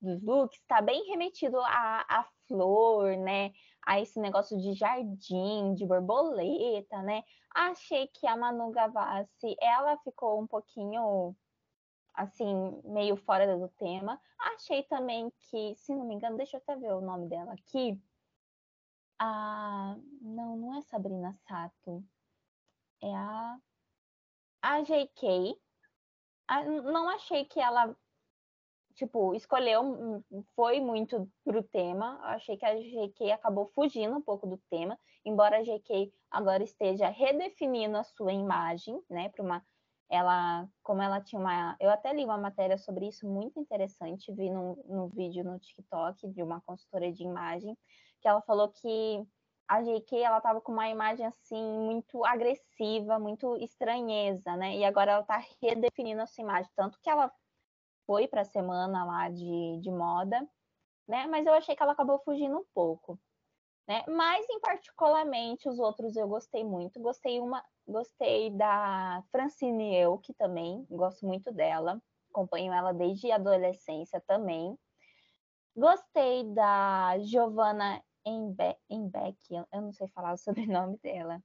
[0.00, 3.52] dos looks está bem remetido à, à flor, né?
[3.86, 7.22] A esse negócio de jardim, de borboleta, né?
[7.54, 11.34] Achei que a Manu Gavassi, ela ficou um pouquinho
[12.14, 14.20] assim, meio fora do tema.
[14.38, 18.00] Achei também que, se não me engano, deixa eu até ver o nome dela aqui.
[19.18, 22.04] Ah, não, não é Sabrina Sato.
[23.00, 23.58] É a
[24.62, 25.60] a JK.
[26.48, 27.96] Ah, não achei que ela
[28.98, 30.22] tipo, escolheu,
[30.56, 32.18] foi muito pro tema.
[32.24, 37.08] achei que a GK acabou fugindo um pouco do tema, embora a GK agora esteja
[37.08, 39.64] redefinindo a sua imagem, né, para uma
[40.10, 41.76] ela, como ela tinha uma.
[41.78, 46.28] Eu até li uma matéria sobre isso muito interessante, vi no, no vídeo no TikTok
[46.28, 47.76] de uma consultora de imagem,
[48.20, 49.22] que ela falou que
[49.68, 54.76] a GK ela estava com uma imagem assim muito agressiva, muito estranheza, né?
[54.76, 57.30] E agora ela está redefinindo a sua imagem, tanto que ela
[58.08, 60.40] foi para a semana lá de, de moda,
[61.06, 61.26] né?
[61.26, 63.20] Mas eu achei que ela acabou fugindo um pouco,
[63.86, 64.02] né?
[64.08, 66.98] Mas em particularmente os outros eu gostei muito.
[66.98, 72.00] Gostei uma, gostei da Francine Elk também, gosto muito dela.
[72.30, 74.74] Acompanho ela desde a adolescência também.
[75.76, 81.42] Gostei da Giovanna Embeck, eu não sei falar o sobrenome dela.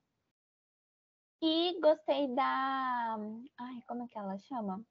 [1.41, 3.17] E gostei da.
[3.59, 4.81] Ai, como é que ela chama?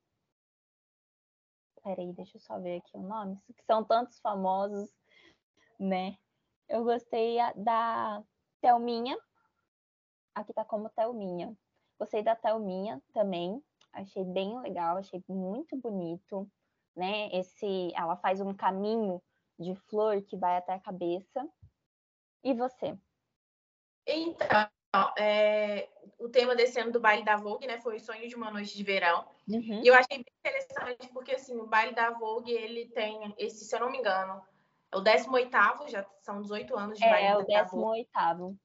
[1.83, 4.90] Peraí, deixa eu só ver aqui o nome, que são tantos famosos,
[5.79, 6.16] né?
[6.68, 8.23] Eu gostei da
[8.61, 9.18] Thelminha.
[10.35, 11.57] Aqui tá como Thelminha.
[11.99, 13.62] Gostei da Thelminha também.
[13.92, 16.49] Achei bem legal, achei muito bonito,
[16.97, 17.29] né?
[17.33, 19.21] Esse, ela faz um caminho
[19.59, 21.47] de flor que vai até a cabeça.
[22.45, 22.97] E você?
[24.07, 24.68] Então,
[25.16, 28.50] é, o tema desse ano do baile da Vogue, né, foi o sonho de uma
[28.50, 29.26] noite de verão.
[29.48, 29.83] Uhum.
[29.83, 33.74] E eu achei bem interessante porque assim, o baile da Vogue, ele tem esse, se
[33.74, 34.42] eu não me engano,
[34.92, 38.57] é o 18º, já são 18 anos de é, baile é, o 18º.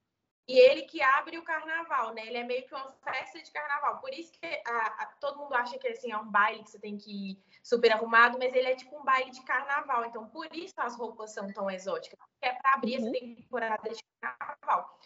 [0.50, 2.26] E ele que abre o carnaval, né?
[2.26, 4.00] Ele é meio que uma festa de carnaval.
[4.00, 6.80] Por isso que a, a, todo mundo acha que assim, é um baile que você
[6.80, 10.06] tem que ir super arrumado, mas ele é tipo um baile de carnaval.
[10.06, 12.18] Então, por isso as roupas são tão exóticas.
[12.18, 13.10] Porque é para abrir uhum.
[13.10, 14.97] essa temporada de carnaval.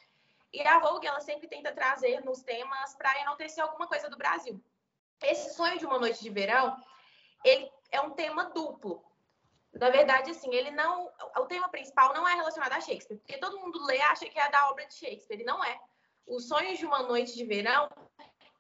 [0.54, 4.62] E a Vogue, ela sempre tenta trazer nos temas para enaltecer alguma coisa do Brasil.
[5.24, 6.76] Esse sonho de uma noite de verão,
[7.44, 9.04] ele é um tema duplo.
[9.74, 11.10] Na verdade, assim, ele não.
[11.38, 14.38] O tema principal não é relacionado a Shakespeare, porque todo mundo lê e acha que
[14.38, 15.80] é da obra de Shakespeare, e não é.
[16.28, 17.90] Os sonhos de uma noite de verão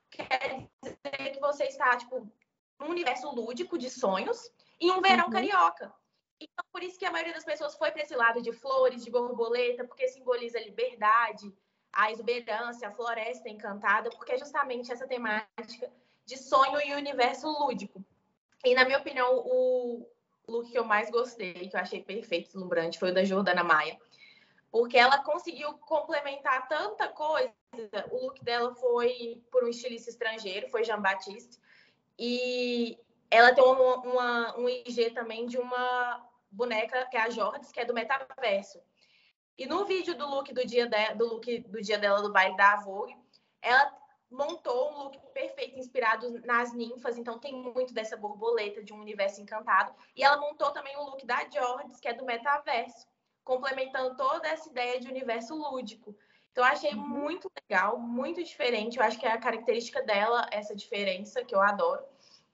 [0.09, 2.31] quer dizer que você está, tipo,
[2.79, 4.49] num universo lúdico de sonhos
[4.79, 5.31] e um verão uhum.
[5.31, 5.93] carioca.
[6.39, 9.11] Então, por isso que a maioria das pessoas foi para esse lado de flores, de
[9.11, 11.53] borboleta, porque simboliza liberdade,
[11.93, 15.91] a exuberância, a floresta encantada, porque é justamente essa temática
[16.25, 18.03] de sonho e universo lúdico.
[18.63, 20.07] E, na minha opinião, o
[20.47, 23.99] look que eu mais gostei, que eu achei perfeito, deslumbrante, foi o da Jordana Maia.
[24.71, 27.51] Porque ela conseguiu complementar tanta coisa.
[28.11, 31.59] O look dela foi por um estilista estrangeiro, foi Jean Baptiste.
[32.17, 32.97] E
[33.29, 37.79] ela tem uma, uma, um IG também de uma boneca, que é a Jordes, que
[37.79, 38.79] é do metaverso.
[39.61, 42.57] E no vídeo do look do dia, de, do, look do dia dela do baile
[42.57, 43.15] da Vogue,
[43.61, 43.95] ela
[44.27, 49.39] montou um look perfeito, inspirado nas ninfas, então tem muito dessa borboleta de um universo
[49.39, 49.93] encantado.
[50.15, 53.05] E ela montou também o look da Jordes, que é do metaverso,
[53.43, 56.17] complementando toda essa ideia de universo lúdico.
[56.51, 57.07] Então, eu achei uhum.
[57.07, 58.97] muito legal, muito diferente.
[58.97, 62.03] Eu acho que é a característica dela, essa diferença, que eu adoro.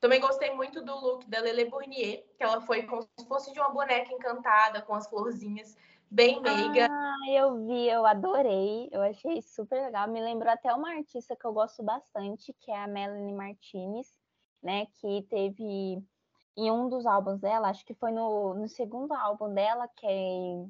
[0.01, 3.61] Também gostei muito do look da Lele Bournier, que ela foi como se fosse de
[3.61, 5.77] uma boneca encantada, com as florzinhas
[6.09, 6.87] bem meiga.
[6.89, 10.07] Ah, eu vi, eu adorei, eu achei super legal.
[10.07, 14.07] Me lembrou até uma artista que eu gosto bastante, que é a Melanie Martinez,
[14.61, 14.85] né?
[14.99, 16.03] Que teve
[16.57, 20.65] em um dos álbuns dela, acho que foi no, no segundo álbum dela, que, é,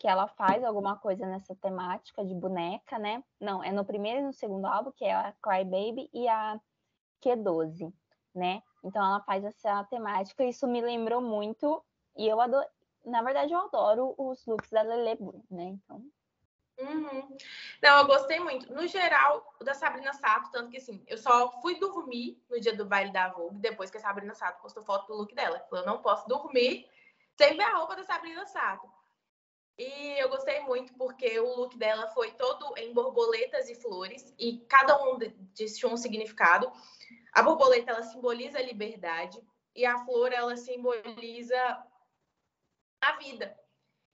[0.00, 3.22] que ela faz alguma coisa nessa temática de boneca, né?
[3.40, 6.60] Não, é no primeiro e no segundo álbum, que é a Cry Baby e a
[7.24, 7.92] Q12,
[8.34, 8.60] né?
[8.82, 11.80] Então ela faz essa temática, isso me lembrou muito,
[12.16, 12.66] e eu adoro,
[13.06, 15.18] na verdade, eu adoro os looks da Lele
[15.50, 15.64] né?
[15.64, 16.04] Então.
[16.78, 17.36] Uhum.
[17.82, 18.70] Não, eu gostei muito.
[18.72, 22.76] No geral, o da Sabrina Sato, tanto que assim, eu só fui dormir no dia
[22.76, 25.64] do baile da Vogue, depois que a Sabrina Sato postou foto do look dela.
[25.70, 26.86] Falou, eu não posso dormir
[27.38, 28.90] sem ver a roupa da Sabrina Sato.
[29.78, 34.58] E eu gostei muito porque o look dela foi todo em borboletas e flores, e
[34.68, 35.18] cada um
[35.54, 36.70] tinha um significado.
[37.32, 39.38] A borboleta, ela simboliza a liberdade,
[39.74, 41.86] e a flor, ela simboliza
[43.00, 43.56] a vida.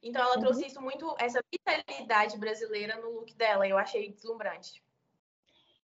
[0.02, 0.40] Então ela uhum.
[0.40, 4.82] trouxe isso muito, essa vitalidade brasileira no look dela, eu achei deslumbrante.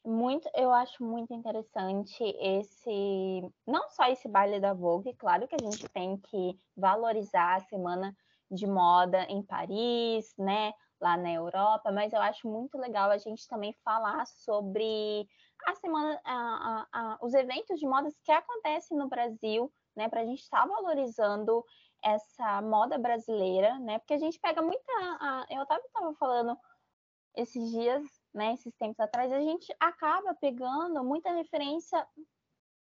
[0.05, 5.65] Muito, eu acho muito interessante esse, não só esse baile da Vogue, claro que a
[5.65, 8.17] gente tem que valorizar a semana
[8.49, 13.49] de moda em Paris, né, lá na Europa, mas eu acho muito legal a gente
[13.49, 15.29] também falar sobre
[15.67, 20.21] a semana, a, a, a, os eventos de modas que acontecem no Brasil, né, para
[20.21, 21.65] a gente estar tá valorizando
[22.07, 23.99] essa moda brasileira, né?
[23.99, 24.93] Porque a gente pega muita.
[25.21, 25.83] A, eu estava
[26.15, 26.57] falando
[27.35, 28.55] esses dias, né?
[28.55, 32.07] Esses tempos atrás, a gente acaba pegando muita referência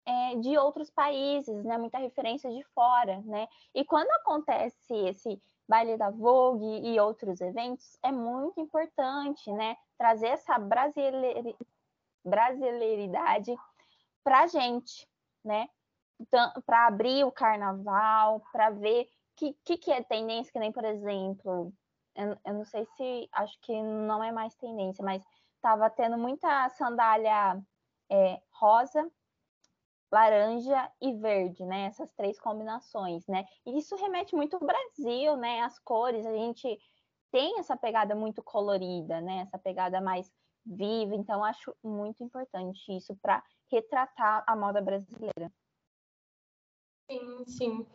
[0.07, 1.77] é, de outros países, né?
[1.77, 3.47] Muita referência de fora, né?
[3.75, 9.77] E quando acontece esse baile da Vogue e outros eventos, é muito importante, né?
[9.99, 11.55] Trazer essa brasileir...
[12.25, 13.55] brasileiridade
[14.23, 15.07] para a gente,
[15.45, 15.69] né?
[16.21, 20.71] Então, para abrir o carnaval, para ver o que, que, que, é tendência, que nem,
[20.71, 21.73] por exemplo,
[22.15, 25.23] eu, eu, não sei se, acho que não é mais tendência, mas
[25.55, 27.59] estava tendo muita sandália
[28.09, 29.11] é, rosa,
[30.11, 31.85] laranja e verde, né?
[31.85, 33.45] Essas três combinações, né?
[33.65, 35.61] E isso remete muito ao Brasil, né?
[35.61, 36.79] As cores, a gente
[37.31, 39.39] tem essa pegada muito colorida, né?
[39.39, 40.31] Essa pegada mais
[40.63, 45.51] viva, então acho muito importante isso para retratar a moda brasileira.
[47.11, 47.87] Sim, sim.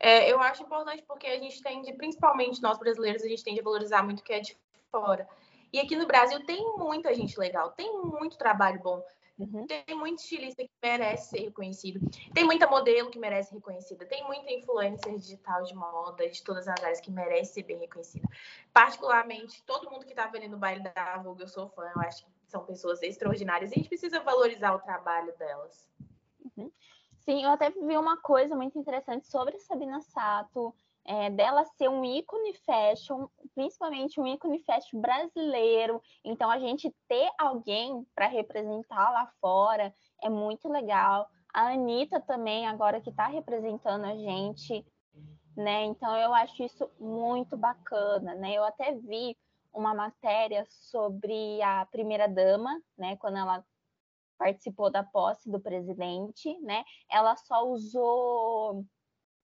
[0.00, 3.62] É, eu acho importante porque a gente tende, principalmente nós brasileiros, a gente tende a
[3.62, 4.56] valorizar muito o que é de
[4.90, 5.28] fora.
[5.72, 9.04] E aqui no Brasil tem muita gente legal, tem muito trabalho bom.
[9.36, 9.66] Uhum.
[9.66, 12.00] Tem muito estilista que merece ser reconhecido.
[12.32, 14.06] Tem muita modelo que merece ser reconhecida.
[14.06, 18.28] Tem muita influencer digital de moda, de todas as áreas, que merece ser bem reconhecida.
[18.72, 21.90] Particularmente, todo mundo que está vendo no baile da Vogue, eu sou fã.
[21.96, 23.72] Eu acho que são pessoas extraordinárias.
[23.72, 25.88] E a gente precisa valorizar o trabalho delas.
[26.56, 26.70] Uhum.
[27.24, 30.74] Sim, eu até vi uma coisa muito interessante sobre Sabina Sato
[31.06, 36.02] é, dela ser um ícone fashion, principalmente um ícone fashion brasileiro.
[36.22, 41.28] Então, a gente ter alguém para representar lá fora é muito legal.
[41.52, 44.84] A Anitta também, agora que está representando a gente,
[45.56, 45.84] né?
[45.84, 48.52] Então, eu acho isso muito bacana, né?
[48.52, 49.36] Eu até vi
[49.72, 53.16] uma matéria sobre a primeira-dama, né?
[53.16, 53.64] Quando ela
[54.38, 56.84] participou da posse do presidente, né?
[57.10, 58.84] Ela só usou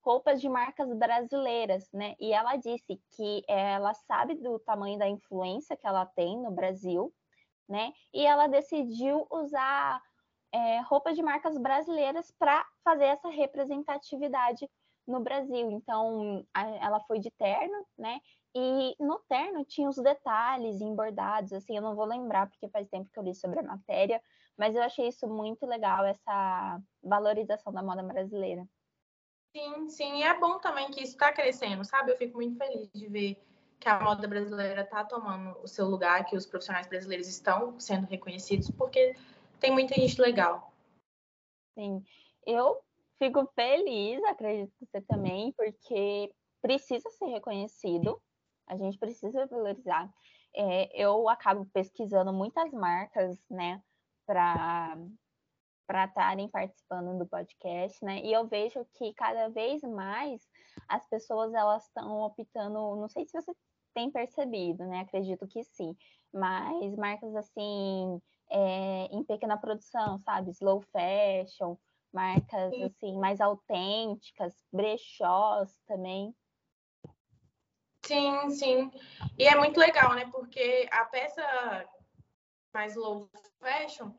[0.02, 2.14] roupas de marcas brasileiras, né?
[2.18, 7.12] E ela disse que ela sabe do tamanho da influência que ela tem no Brasil,
[7.68, 7.92] né?
[8.12, 10.00] E ela decidiu usar
[10.52, 14.68] é, roupas de marcas brasileiras para fazer essa representatividade
[15.06, 15.70] no Brasil.
[15.70, 18.20] Então, a, ela foi de terno, né?
[18.54, 23.08] E no terno tinha os detalhes embordados, assim, eu não vou lembrar porque faz tempo
[23.10, 24.20] que eu li sobre a matéria,
[24.56, 28.68] mas eu achei isso muito legal, essa valorização da moda brasileira.
[29.56, 32.12] Sim, sim, e é bom também que isso está crescendo, sabe?
[32.12, 33.42] Eu fico muito feliz de ver
[33.78, 38.06] que a moda brasileira está tomando o seu lugar, que os profissionais brasileiros estão sendo
[38.06, 39.16] reconhecidos, porque
[39.58, 40.72] tem muita gente legal.
[41.74, 42.04] Sim,
[42.46, 42.80] eu
[43.18, 48.20] fico feliz, acredito que você também, porque precisa ser reconhecido,
[48.70, 50.08] a gente precisa valorizar.
[50.54, 53.82] É, eu acabo pesquisando muitas marcas, né,
[54.26, 54.96] para
[55.86, 58.20] para estarem participando do podcast, né?
[58.20, 60.40] E eu vejo que cada vez mais
[60.86, 63.52] as pessoas elas estão optando, não sei se você
[63.92, 65.00] tem percebido, né?
[65.00, 65.96] Acredito que sim,
[66.32, 70.50] mas marcas assim é, em pequena produção, sabe?
[70.50, 71.76] Slow fashion,
[72.12, 72.84] marcas sim.
[72.84, 76.32] assim mais autênticas, brechós também.
[78.10, 78.92] Sim, sim.
[79.38, 80.28] E é muito legal, né?
[80.32, 81.86] Porque a peça
[82.74, 84.10] mais low fashion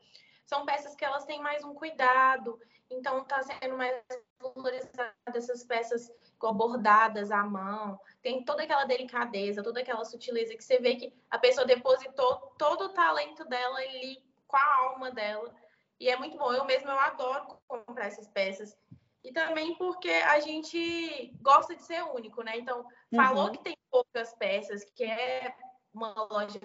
[0.46, 2.58] são peças que elas têm mais um cuidado,
[2.90, 3.94] então está sendo mais
[4.40, 10.78] valorizada essas peças bordadas à mão, tem toda aquela delicadeza, toda aquela sutileza que você
[10.78, 15.54] vê que a pessoa depositou todo o talento dela ali com a alma dela.
[16.00, 16.50] E é muito bom.
[16.50, 18.74] Eu mesmo eu adoro comprar essas peças.
[19.22, 22.56] E também porque a gente gosta de ser único, né?
[22.56, 23.52] Então, falou uhum.
[23.52, 25.54] que tem poucas peças, que é
[25.92, 26.58] uma loja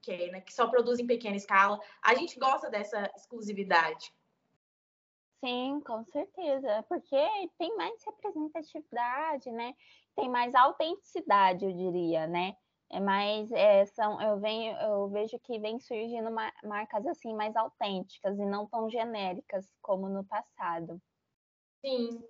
[0.00, 1.80] pequena, que só produz em pequena escala.
[2.00, 4.14] A gente gosta dessa exclusividade.
[5.44, 7.16] Sim, com certeza, porque
[7.58, 9.74] tem mais representatividade, né?
[10.14, 12.56] Tem mais autenticidade, eu diria, né?
[12.88, 16.30] É mais, é, são, eu, venho, eu vejo que vem surgindo
[16.62, 21.00] marcas assim mais autênticas e não tão genéricas como no passado.
[21.84, 22.22] Sim.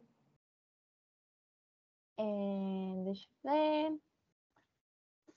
[2.19, 4.01] É, deixa eu ver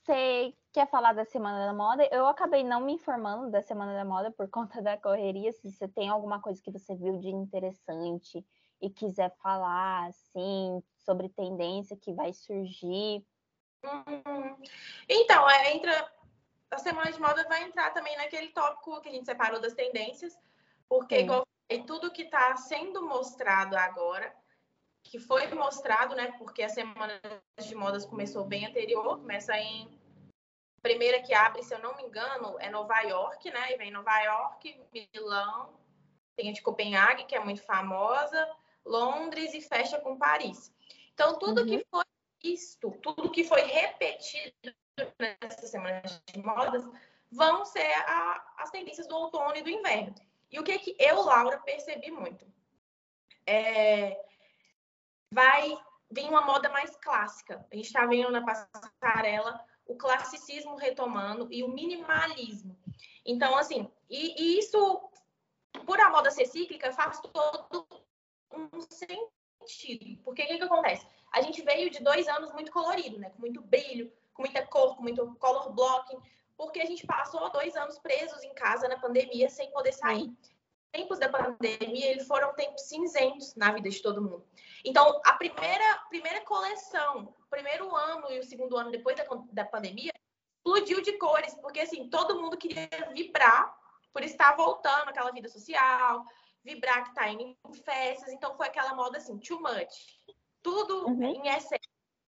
[0.06, 2.08] você quer falar da Semana da Moda?
[2.12, 5.52] Eu acabei não me informando da Semana da Moda por conta da correria.
[5.52, 8.46] Se você tem alguma coisa que você viu de interessante
[8.80, 13.26] e quiser falar, assim, sobre tendência que vai surgir.
[13.84, 14.56] Hum,
[15.08, 16.12] então, é, entra
[16.70, 20.38] a Semana de Moda vai entrar também naquele tópico que a gente separou das tendências,
[20.88, 21.46] porque, igual
[21.86, 24.32] tudo que está sendo mostrado agora
[25.10, 26.32] que foi mostrado, né?
[26.38, 27.20] Porque a semana
[27.58, 29.88] de modas começou bem anterior, começa em
[30.82, 33.72] primeira que abre, se eu não me engano, é Nova York, né?
[33.72, 35.74] E vem Nova York, Milão,
[36.36, 38.48] tem a de Copenhague, que é muito famosa,
[38.84, 40.72] Londres e fecha com Paris.
[41.12, 41.66] Então, tudo uhum.
[41.66, 42.04] que foi
[42.42, 44.54] visto, tudo que foi repetido
[45.18, 46.84] nessa semana de modas,
[47.30, 50.14] vão ser a, as tendências do outono e do inverno.
[50.50, 52.46] E o que, que eu, Laura, percebi muito?
[53.44, 54.20] É,
[55.30, 55.76] vai
[56.10, 57.66] vir uma moda mais clássica.
[57.70, 62.76] A gente está vendo na passarela o classicismo retomando e o minimalismo.
[63.24, 65.10] Então, assim, e, e isso
[65.84, 67.86] por a moda ser cíclica, faz todo
[68.52, 70.22] um sentido.
[70.22, 71.06] Porque o que, que acontece?
[71.32, 73.30] A gente veio de dois anos muito colorido, né?
[73.30, 76.18] Com muito brilho, com muita cor, com muito color blocking,
[76.56, 80.32] porque a gente passou dois anos presos em casa na pandemia sem poder sair.
[80.92, 84.46] Tempos da pandemia, eles foram tempos cinzentos na vida de todo mundo.
[84.84, 89.64] Então, a primeira, primeira coleção, o primeiro ano e o segundo ano depois da, da
[89.64, 90.12] pandemia,
[90.58, 93.76] explodiu de cores, porque assim, todo mundo queria vibrar
[94.12, 96.24] por estar voltando aquela vida social,
[96.64, 100.18] vibrar que tá indo em festas, então foi aquela moda assim, too much.
[100.62, 101.22] Tudo uhum.
[101.22, 101.88] em excesso.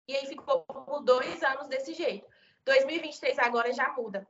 [0.07, 2.27] E aí ficou por dois anos desse jeito.
[2.65, 4.27] 2023 agora já muda.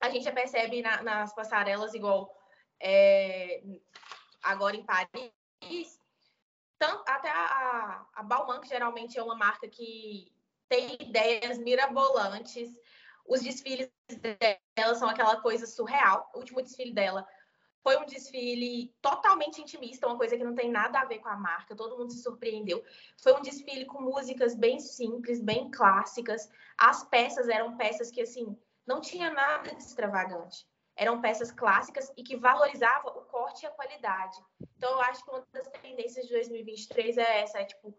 [0.00, 2.32] A gente já percebe na, nas passarelas, igual
[2.80, 3.62] é,
[4.42, 6.00] agora em Paris,
[6.78, 10.32] tanto, até a, a Balmain, que geralmente é uma marca que
[10.68, 12.70] tem ideias mirabolantes,
[13.26, 13.90] os desfiles
[14.74, 16.30] dela são aquela coisa surreal.
[16.34, 17.26] O último desfile dela
[17.82, 21.36] foi um desfile totalmente intimista, uma coisa que não tem nada a ver com a
[21.36, 22.84] marca, todo mundo se surpreendeu.
[23.22, 26.48] Foi um desfile com músicas bem simples, bem clássicas.
[26.76, 28.56] As peças eram peças que, assim,
[28.86, 30.66] não tinha nada de extravagante.
[31.00, 34.38] Eram peças clássicas e que valorizavam o corte e a qualidade.
[34.76, 37.96] Então, eu acho que uma das tendências de 2023 é essa, é, tipo,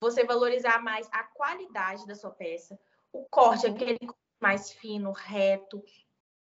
[0.00, 2.76] você valorizar mais a qualidade da sua peça,
[3.12, 3.96] o corte, aquele
[4.40, 5.84] mais fino, reto,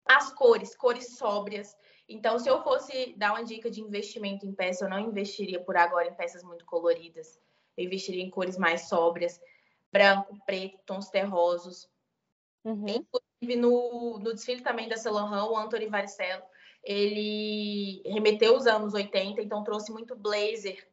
[0.05, 1.75] as cores, cores sóbrias.
[2.07, 5.79] Então, se eu fosse dar uma dica de investimento em peça, eu não investiria por
[5.79, 7.41] agora em peças muito coloridas.
[7.75, 9.41] Eu investiria em cores mais sóbrias,
[9.91, 11.89] branco, preto, tons terrosos.
[12.63, 12.87] Uhum.
[12.87, 16.43] Inclusive, no, no desfile também da Saint o Anthony Varicelo,
[16.83, 20.87] ele remeteu os anos 80, então trouxe muito blazer.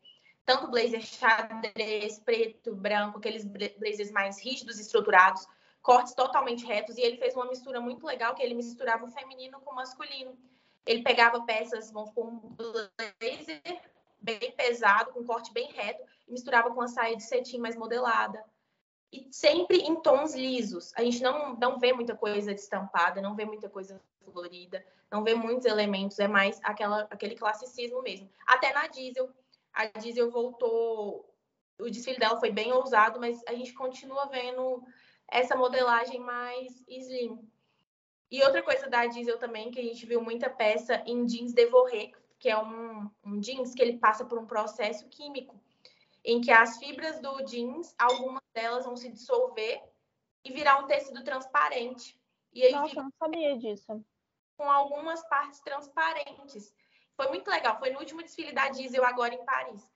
[0.46, 5.48] Tanto blazer xadrez, preto, branco, aqueles blazers mais rígidos estruturados,
[5.82, 6.98] cortes totalmente retos.
[6.98, 10.38] E ele fez uma mistura muito legal, que ele misturava o feminino com o masculino.
[10.86, 13.62] Ele pegava peças, vamos com um blazer
[14.20, 18.44] bem pesado, com corte bem reto, e misturava com a saia de cetim mais modelada.
[19.14, 20.92] E sempre em tons lisos.
[20.96, 24.02] A gente não, não vê muita coisa estampada, não vê muita coisa
[24.32, 28.28] florida, não vê muitos elementos, é mais aquela, aquele classicismo mesmo.
[28.48, 29.30] Até na Diesel,
[29.72, 31.32] a Diesel voltou,
[31.80, 34.84] o desfile dela foi bem ousado, mas a gente continua vendo
[35.28, 37.48] essa modelagem mais slim.
[38.32, 42.14] E outra coisa da Diesel também, que a gente viu muita peça em jeans Devoré,
[42.40, 45.56] que é um, um jeans que ele passa por um processo químico,
[46.24, 49.84] em que as fibras do jeans, algumas delas vão se dissolver
[50.44, 52.20] e virar um tecido transparente.
[52.54, 53.04] E aí Nossa, fica...
[53.04, 54.06] não sabia disso.
[54.58, 56.74] Com algumas partes transparentes.
[57.16, 57.78] Foi muito legal.
[57.80, 59.90] Foi no último desfile da Diesel agora em Paris.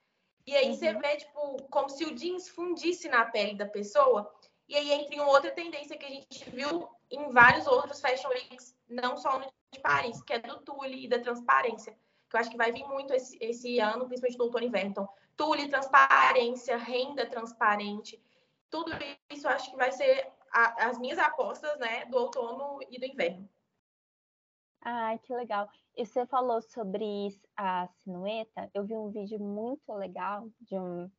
[0.45, 0.73] E aí uhum.
[0.73, 4.34] você vê, tipo, como se o jeans fundisse na pele da pessoa.
[4.67, 8.75] E aí entra em outra tendência que a gente viu em vários outros Fashion Weeks,
[8.88, 11.97] não só no de Paris, que é do tule e da transparência,
[12.30, 14.91] que eu acho que vai vir muito esse, esse ano, principalmente no outono e inverno.
[14.91, 18.21] Então, tule, transparência, renda transparente,
[18.69, 18.91] tudo
[19.31, 23.47] isso acho que vai ser a, as minhas apostas, né, do outono e do inverno.
[24.81, 25.69] Ai, que legal.
[25.95, 28.69] E você falou sobre a sinueta.
[28.73, 31.09] Eu vi um vídeo muito legal de um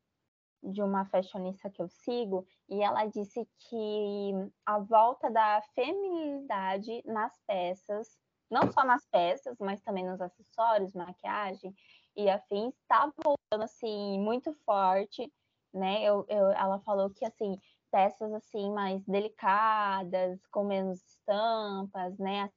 [0.63, 4.33] de uma fashionista que eu sigo, e ela disse que
[4.67, 8.19] a volta da feminilidade nas peças,
[8.51, 11.73] não só nas peças, mas também nos acessórios, maquiagem
[12.19, 15.33] e afins, está voltando assim muito forte,
[15.73, 16.03] né?
[16.03, 17.57] Eu, eu, ela falou que assim
[17.93, 22.51] peças assim mais delicadas, com menos estampas, né?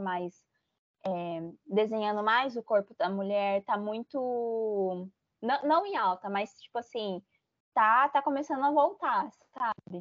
[0.00, 0.40] Mais
[1.04, 1.10] é,
[1.66, 5.08] desenhando mais o corpo da mulher, tá muito
[5.42, 7.20] não, não em alta, mas tipo assim,
[7.74, 10.00] tá, tá começando a voltar, sabe?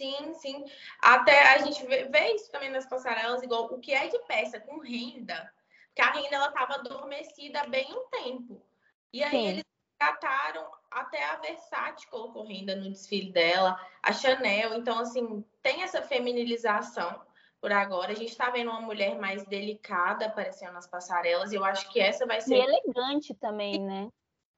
[0.00, 0.64] Sim, sim.
[1.02, 4.58] Até a gente vê, vê, isso também nas passarelas, igual o que é de peça
[4.58, 5.52] com renda,
[6.00, 8.64] que a renda ela tava adormecida bem um tempo.
[9.12, 9.48] E aí sim.
[9.48, 9.64] eles
[9.98, 16.00] cataram até a Versace colocou renda no desfile dela, a Chanel, então assim, tem essa
[16.00, 17.20] feminilização
[17.60, 18.12] por agora.
[18.12, 22.00] A gente está vendo uma mulher mais delicada aparecendo nas passarelas, e eu acho que
[22.00, 22.56] essa vai ser.
[22.56, 24.08] E elegante também, né?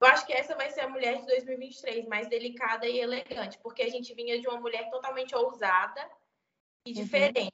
[0.01, 3.83] Eu acho que essa vai ser a mulher de 2023, mais delicada e elegante, porque
[3.83, 6.09] a gente vinha de uma mulher totalmente ousada
[6.87, 7.03] e uhum.
[7.03, 7.41] diferente.
[7.41, 7.49] Uhum.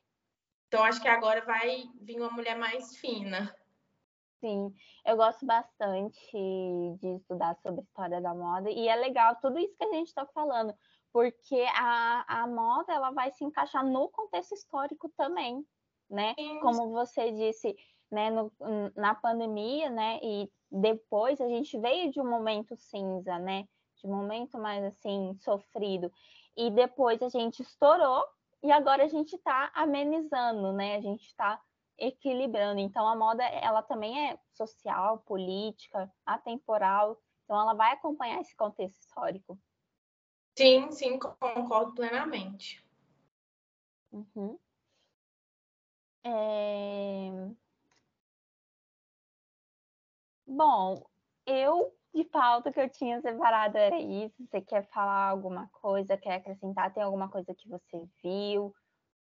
[0.69, 3.55] Então, acho que agora vai vir uma mulher mais fina.
[4.41, 4.73] Sim,
[5.05, 6.37] eu gosto bastante
[7.01, 10.07] de estudar sobre a história da moda e é legal tudo isso que a gente
[10.07, 10.73] está falando,
[11.13, 15.67] porque a, a moda ela vai se encaixar no contexto histórico também,
[16.09, 16.37] né?
[16.61, 17.77] Como você disse,
[18.11, 18.53] né, no,
[18.95, 23.67] na pandemia, né, e depois a gente veio de um momento cinza, né,
[23.97, 26.13] de um momento mais assim sofrido,
[26.57, 28.25] e depois a gente estourou
[28.63, 31.61] e agora a gente está amenizando, né, a gente está
[31.99, 32.81] equilibrando.
[32.81, 37.19] Então, a moda, ela também é social, política, atemporal.
[37.45, 39.59] Então, ela vai acompanhar esse contexto histórico.
[40.57, 42.85] Sim, sim, concordo plenamente.
[44.13, 44.59] Uhum.
[46.25, 47.31] É...
[50.47, 51.07] Bom,
[51.47, 54.35] eu de pauta que eu tinha separado era isso.
[54.47, 56.93] Você quer falar alguma coisa, quer acrescentar?
[56.93, 58.75] Tem alguma coisa que você viu?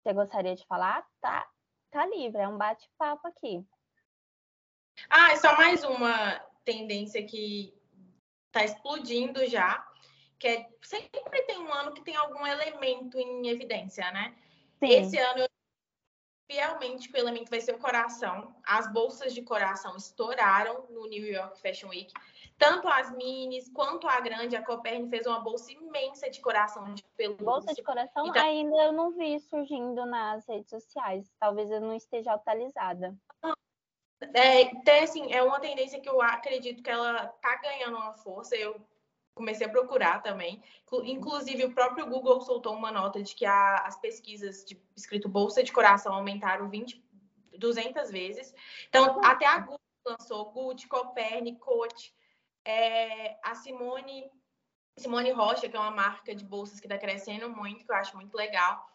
[0.02, 1.06] Você gostaria de falar?
[1.20, 1.48] Tá,
[1.90, 3.66] tá livre, é um bate-papo aqui.
[5.10, 7.74] Ah, é só mais uma tendência que
[8.48, 9.86] está explodindo já,
[10.38, 14.36] que é sempre tem um ano que tem algum elemento em evidência, né?
[14.80, 14.90] Sim.
[14.90, 15.49] Esse ano
[16.50, 18.56] fielmente que o elemento vai ser o coração.
[18.66, 22.12] As bolsas de coração estouraram no New York Fashion Week.
[22.58, 27.04] Tanto as minis quanto a grande, a Copernic fez uma bolsa imensa de coração de
[27.16, 27.46] pelúcia.
[27.46, 31.32] Bolsa de coração então, ainda eu não vi surgindo nas redes sociais.
[31.40, 33.16] Talvez eu não esteja atualizada.
[34.34, 38.56] É, então, assim, é uma tendência que eu acredito que ela tá ganhando uma força.
[38.56, 38.76] Eu
[39.40, 40.62] comecei a procurar também.
[41.04, 45.64] Inclusive, o próprio Google soltou uma nota de que a, as pesquisas de escrito bolsa
[45.64, 47.02] de coração aumentaram 20,
[47.58, 48.54] 200 vezes.
[48.90, 52.14] Então, até a Google lançou Gucci, Copernic, Coach,
[52.66, 54.30] é, a Simone,
[54.98, 58.16] Simone Rocha, que é uma marca de bolsas que está crescendo muito, que eu acho
[58.18, 58.86] muito legal.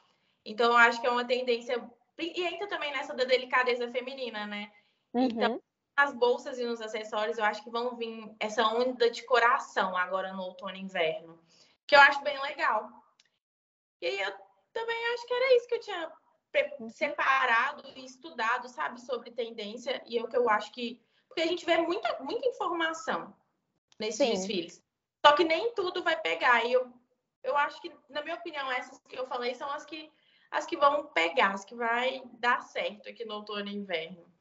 [0.44, 1.82] Então, eu acho que é uma tendência.
[2.18, 4.70] E entra também nessa da delicadeza feminina, né?
[5.14, 5.24] Uhum.
[5.24, 5.62] Então,
[5.96, 10.32] nas bolsas e nos acessórios, eu acho que vão vir essa onda de coração agora
[10.32, 11.40] no outono e inverno,
[11.86, 12.90] que eu acho bem legal.
[14.00, 14.32] E eu
[14.72, 16.12] também acho que era isso que eu tinha
[16.88, 21.00] separado e estudado, sabe, sobre tendência, e é o que eu acho que.
[21.28, 23.34] Porque a gente vê muita, muita informação
[23.98, 24.32] nesses Sim.
[24.32, 24.84] desfiles.
[25.24, 26.64] Só que nem tudo vai pegar.
[26.64, 26.92] E eu,
[27.42, 30.12] eu acho que, na minha opinião, essas que eu falei são as que,
[30.50, 34.33] as que vão pegar, as que vai dar certo aqui no outono e inverno.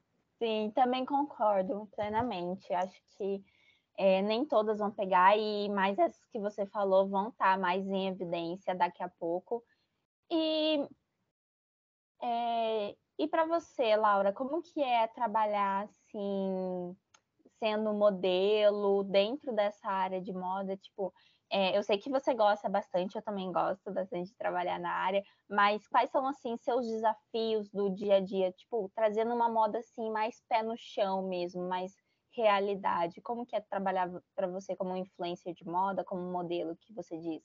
[0.44, 2.74] Sim, também concordo plenamente.
[2.74, 3.42] Acho que
[3.98, 7.88] é, nem todas vão pegar, e mais as que você falou vão estar tá mais
[7.88, 9.64] em evidência daqui a pouco.
[10.30, 10.86] E,
[12.22, 16.98] é, e para você, Laura, como que é trabalhar assim,
[17.58, 20.76] sendo modelo dentro dessa área de moda?
[20.76, 21.14] Tipo,
[21.56, 25.24] é, eu sei que você gosta bastante, eu também gosto bastante de trabalhar na área,
[25.48, 28.52] mas quais são, assim, seus desafios do dia a dia?
[28.52, 31.96] Tipo, trazendo uma moda, assim, mais pé no chão mesmo, mais
[32.36, 33.22] realidade.
[33.22, 37.44] Como que é trabalhar para você como influencer de moda, como modelo, que você diz?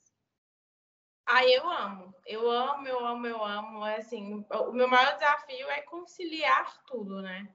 [1.26, 2.14] Ah, eu amo.
[2.24, 3.84] Eu amo, eu amo, eu amo.
[3.84, 7.46] É assim, o meu maior desafio é conciliar tudo, né?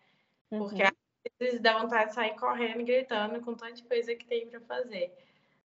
[0.49, 0.89] Porque uhum.
[0.89, 5.11] às vezes dá vontade de sair correndo, gritando com tanta coisa que tem para fazer.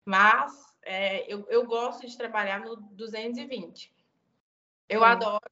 [0.09, 3.93] Mas é, eu, eu gosto de trabalhar no 220.
[4.89, 5.45] Eu adoro.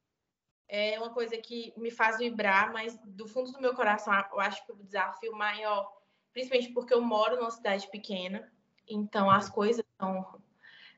[0.67, 4.65] É uma coisa que me faz vibrar, mas do fundo do meu coração, eu acho
[4.65, 5.95] que o desafio maior,
[6.33, 8.51] principalmente porque eu moro numa cidade pequena,
[8.89, 10.41] então as coisas são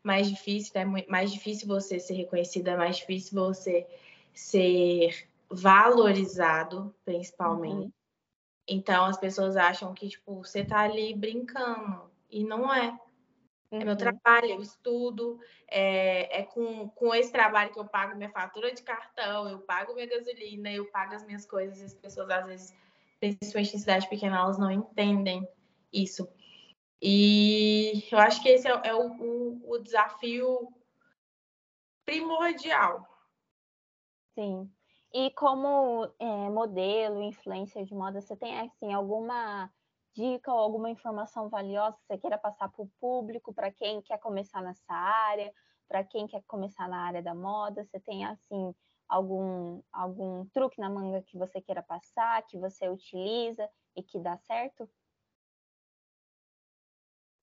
[0.02, 1.06] mais difíceis, é né?
[1.10, 3.86] mais difícil você ser reconhecida, é mais difícil você
[4.34, 7.88] ser valorizado, principalmente.
[7.88, 7.92] Uhum.
[8.66, 12.98] Então as pessoas acham que tipo você tá ali brincando e não é.
[13.72, 13.82] Uhum.
[13.82, 13.98] É meu uhum.
[13.98, 18.82] trabalho, eu estudo, é, é com, com esse trabalho que eu pago minha fatura de
[18.82, 22.76] cartão, eu pago minha gasolina, eu pago as minhas coisas, e as pessoas às vezes,
[23.20, 25.48] principalmente em cidade pequena, elas não entendem
[25.94, 26.28] isso.
[27.02, 30.68] E eu acho que esse é, é o, o, o desafio
[32.06, 33.08] primordial.
[34.34, 34.70] Sim.
[35.14, 39.72] E como é, modelo, influencer de moda, você tem assim alguma
[40.14, 44.18] dica ou alguma informação valiosa que você queira passar para o público, para quem quer
[44.20, 45.54] começar nessa área,
[45.88, 47.84] para quem quer começar na área da moda?
[47.86, 48.74] Você tem assim
[49.08, 54.38] algum algum truque na manga que você queira passar, que você utiliza e que dá
[54.38, 54.90] certo?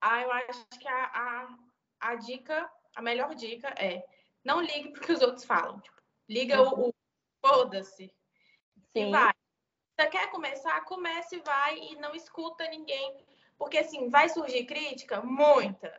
[0.00, 1.58] Ah, eu acho que a, a,
[2.00, 4.06] a dica, a melhor dica é
[4.44, 5.80] não ligue porque os outros falam.
[5.80, 6.84] Tipo, liga uhum.
[6.84, 6.94] o, o
[7.44, 8.14] foda-se
[8.94, 9.34] e vai.
[9.98, 10.84] Você quer começar?
[10.84, 13.16] Comece, vai e não escuta ninguém.
[13.58, 15.22] Porque, assim, vai surgir crítica?
[15.22, 15.90] Muita.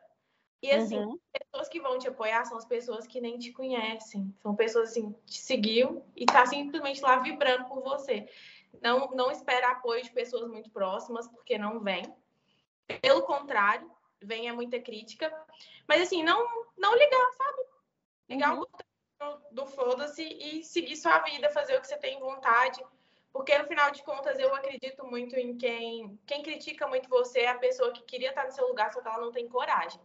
[0.62, 1.20] E, assim, uhum.
[1.32, 4.32] pessoas que vão te apoiar são as pessoas que nem te conhecem.
[4.40, 8.30] São pessoas, assim, que te seguiu e tá simplesmente lá vibrando por você.
[8.82, 12.04] Não, não espera apoio de pessoas muito próximas, porque não vem.
[13.02, 13.90] Pelo contrário,
[14.22, 15.34] vem é muita crítica.
[15.88, 16.46] Mas, assim, não,
[16.78, 17.66] não ligar, sabe?
[18.30, 18.62] Ligar uhum.
[18.62, 18.68] o
[19.20, 22.80] do, do foda-se e seguir sua vida, fazer o que você tem vontade
[23.32, 27.50] porque, no final de contas, eu acredito muito em quem, quem critica muito você é
[27.50, 30.02] a pessoa que queria estar no seu lugar, só que ela não tem coragem.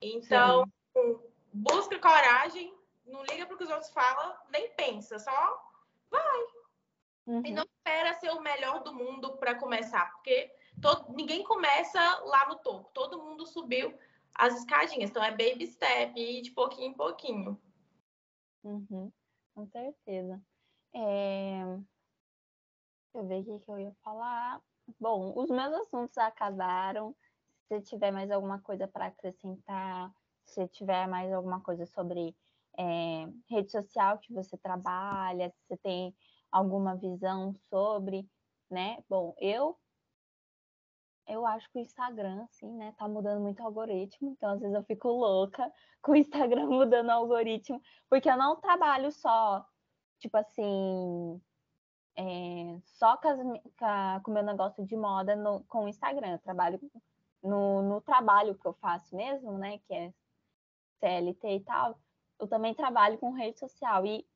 [0.00, 1.18] Então, Sim.
[1.52, 2.74] busca coragem,
[3.06, 5.72] não liga para o que os outros falam, nem pensa, só
[6.10, 6.46] vai.
[7.26, 7.42] Uhum.
[7.44, 12.48] E não espera ser o melhor do mundo para começar, porque todo, ninguém começa lá
[12.48, 13.96] no topo, todo mundo subiu
[14.34, 17.60] as escadinhas, então é baby step, e de pouquinho em pouquinho.
[18.62, 19.10] Uhum.
[19.54, 20.40] Com certeza.
[20.92, 21.62] É...
[23.16, 24.60] Deixa eu ver o que eu ia falar.
[25.00, 27.16] Bom, os meus assuntos acabaram.
[27.68, 30.12] Se tiver mais alguma coisa para acrescentar,
[30.44, 32.36] se tiver mais alguma coisa sobre
[32.78, 36.14] é, rede social que você trabalha, se você tem
[36.52, 38.28] alguma visão sobre,
[38.70, 39.02] né?
[39.08, 39.78] Bom, eu
[41.26, 44.76] eu acho que o Instagram, assim, né, tá mudando muito o algoritmo, então às vezes
[44.76, 49.66] eu fico louca com o Instagram mudando o algoritmo, porque eu não trabalho só,
[50.20, 51.40] tipo assim,
[52.16, 56.38] é, só com, as, com o meu negócio de moda no, com o Instagram, eu
[56.38, 56.80] trabalho
[57.42, 60.12] no, no trabalho que eu faço mesmo, né, que é
[61.00, 61.98] CLT e tal,
[62.40, 64.04] eu também trabalho com rede social.
[64.06, 64.26] E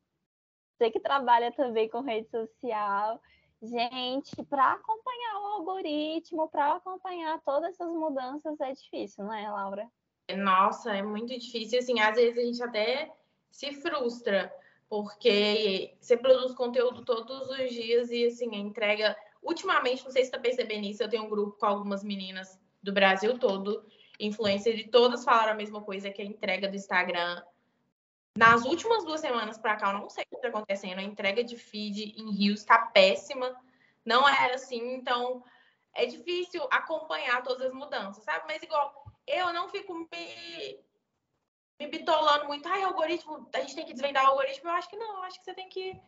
[0.77, 3.21] você que trabalha também com rede social,
[3.63, 9.91] gente, para acompanhar o algoritmo, para acompanhar todas essas mudanças é difícil, não é, Laura?
[10.37, 11.79] Nossa, é muito difícil.
[11.79, 13.13] Assim, às vezes a gente até
[13.51, 14.53] se frustra,
[14.91, 19.17] porque você produz conteúdo todos os dias e assim, a entrega.
[19.41, 22.93] Ultimamente, não sei se está percebendo isso, eu tenho um grupo com algumas meninas do
[22.93, 23.87] Brasil todo,
[24.19, 27.41] influência de todas falaram a mesma coisa, que a entrega do Instagram
[28.37, 30.99] nas últimas duas semanas para cá, eu não sei o que está acontecendo.
[30.99, 33.57] A entrega de feed em Rios está péssima.
[34.05, 35.43] Não era assim, então
[35.95, 38.45] é difícil acompanhar todas as mudanças, sabe?
[38.47, 40.81] Mas igual, eu não fico me,
[41.81, 42.69] me bitolando muito.
[42.69, 44.69] Ai, algoritmo, a gente tem que desvendar o algoritmo.
[44.69, 45.99] Eu acho que não, eu acho que você tem que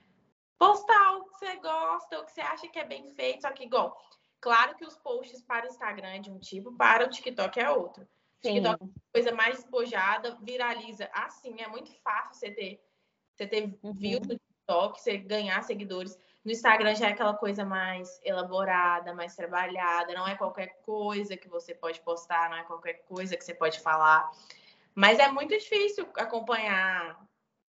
[0.59, 3.41] postar o que você gosta, o que você acha que é bem feito.
[3.41, 3.99] Só que, igual,
[4.39, 7.71] claro que os posts para o Instagram é de um tipo, para o TikTok é
[7.71, 8.07] outro.
[8.43, 8.55] Sim.
[8.55, 11.09] TikTok é coisa mais despojada, viraliza.
[11.15, 12.85] Assim, é muito fácil você ter,
[13.35, 13.95] você ter uhum.
[13.95, 16.19] views no TikTok, você ganhar seguidores.
[16.45, 21.49] No Instagram já é aquela coisa mais elaborada, mais trabalhada, não é qualquer coisa que
[21.49, 24.29] você pode postar, não é qualquer coisa que você pode falar.
[24.95, 27.19] Mas é muito difícil acompanhar,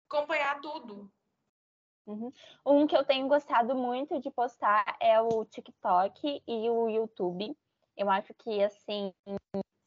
[0.09, 1.11] acompanhar tudo.
[2.05, 2.31] Uhum.
[2.65, 7.55] Um que eu tenho gostado muito de postar é o TikTok e o YouTube.
[7.95, 9.13] Eu acho que assim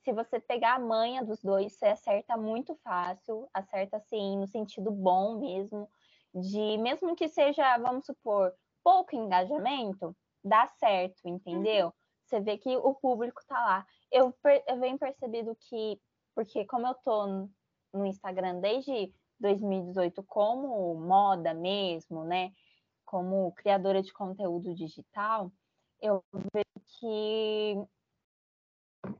[0.02, 4.90] se você pegar a manha dos dois, você acerta muito fácil, acerta assim no sentido
[4.90, 5.88] bom mesmo,
[6.34, 8.52] de mesmo que seja, vamos supor,
[8.82, 11.86] pouco engajamento, dá certo, entendeu?
[11.86, 11.92] Uhum.
[12.24, 13.86] Você vê que o público tá lá.
[14.10, 14.34] Eu,
[14.66, 16.00] eu venho percebido que,
[16.34, 17.48] porque como eu tô
[17.92, 22.52] no Instagram desde 2018 como moda mesmo, né?
[23.04, 25.52] Como criadora de conteúdo digital,
[26.00, 27.76] eu vejo que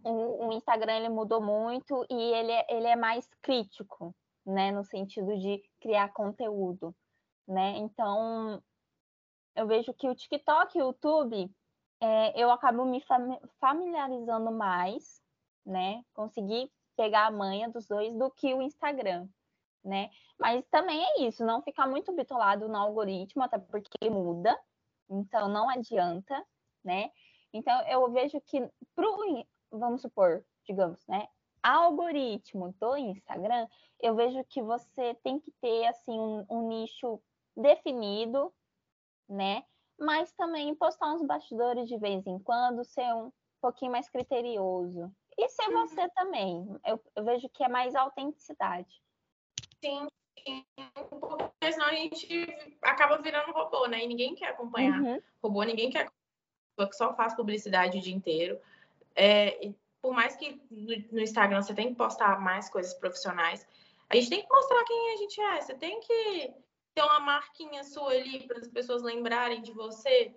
[0.05, 4.15] o, Instagram ele mudou muito e ele, é, ele é mais crítico,
[4.47, 4.71] né?
[4.71, 6.95] No sentido de criar conteúdo,
[7.47, 7.77] né?
[7.79, 8.63] Então,
[9.55, 11.51] eu vejo que o TikTok e o YouTube,
[12.01, 13.03] é, eu acabo me
[13.61, 15.21] familiarizando mais,
[15.67, 16.05] né?
[16.15, 19.29] Consegui pegar a manha dos dois do que o Instagram,
[19.85, 20.11] né?
[20.39, 24.59] Mas também é isso, não ficar muito bitolado no algoritmo, até porque ele muda,
[25.09, 26.45] então não adianta,
[26.85, 27.11] né?
[27.53, 28.61] Então eu vejo que
[28.95, 31.29] pro, vamos supor, digamos, né?
[31.63, 33.69] Algoritmo do Instagram,
[34.01, 37.23] eu vejo que você tem que ter assim um, um nicho
[37.57, 38.53] definido,
[39.29, 39.65] né?
[39.99, 43.31] Mas também postar uns bastidores de vez em quando, ser um
[43.61, 45.15] pouquinho mais criterioso.
[45.43, 45.87] E ser uhum.
[45.87, 46.81] você também.
[46.87, 49.03] Eu, eu, vejo que é mais autenticidade.
[49.85, 50.07] Sim,
[50.39, 50.65] sim,
[51.21, 54.05] porque senão a gente acaba virando robô, né?
[54.05, 55.21] E ninguém quer acompanhar uhum.
[55.43, 56.11] robô, ninguém quer
[56.79, 58.61] que só faz publicidade o dia inteiro.
[59.15, 63.67] É, por mais que no, Instagram você tem que postar mais coisas profissionais,
[64.09, 65.61] a gente tem que mostrar quem a gente é.
[65.61, 66.55] Você tem que
[66.95, 70.35] ter uma marquinha sua ali para as pessoas lembrarem de você.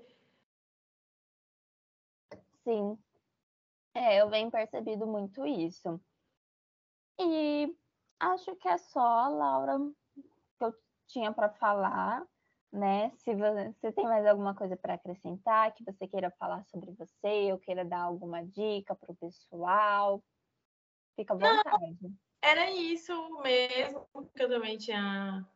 [2.64, 2.98] Sim.
[3.96, 6.00] É, eu venho percebido muito isso.
[7.20, 7.74] E
[8.20, 9.80] acho que é só, Laura,
[10.60, 10.74] que eu
[11.08, 12.28] tinha para falar
[12.76, 13.12] né?
[13.18, 17.58] Se você tem mais alguma coisa para acrescentar, que você queira falar sobre você, ou
[17.58, 20.22] queira dar alguma dica para o pessoal,
[21.16, 21.98] fica à vontade.
[22.02, 25.48] Não, era isso mesmo que eu também tinha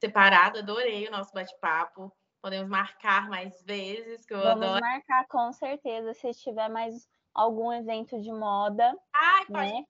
[0.00, 0.58] separado.
[0.58, 2.12] Adorei o nosso bate-papo.
[2.42, 4.80] Podemos marcar mais vezes, que eu Vamos adoro.
[4.80, 8.96] marcar com certeza, se tiver mais algum evento de moda.
[9.12, 9.84] Ai, né?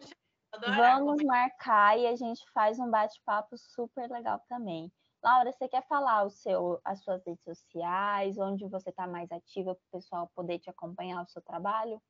[0.76, 4.90] Vamos marcar e a gente faz um bate-papo super legal também.
[5.22, 9.74] Laura, você quer falar o seu, as suas redes sociais, onde você está mais ativa
[9.74, 12.00] para o pessoal poder te acompanhar o seu trabalho?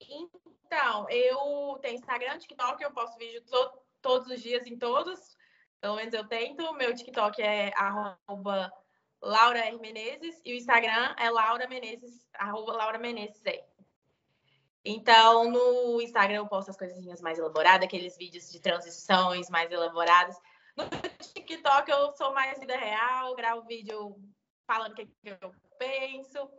[0.00, 5.36] Então, eu tenho Instagram, TikTok, eu posto vídeo to todos os dias em todos.
[5.80, 6.72] Pelo menos eu tento.
[6.74, 8.72] Meu TikTok é arroba
[9.22, 9.78] Laura R.
[9.78, 13.62] Menezes, e o Instagram é Laura Menezes, arroba Laura Menezes aí.
[14.84, 20.36] Então, no Instagram eu posto as coisinhas mais elaboradas, aqueles vídeos de transições mais elaborados.
[20.76, 20.84] No
[21.18, 24.20] TikTok eu sou mais vida real, gravo vídeo
[24.66, 26.50] falando o que eu penso.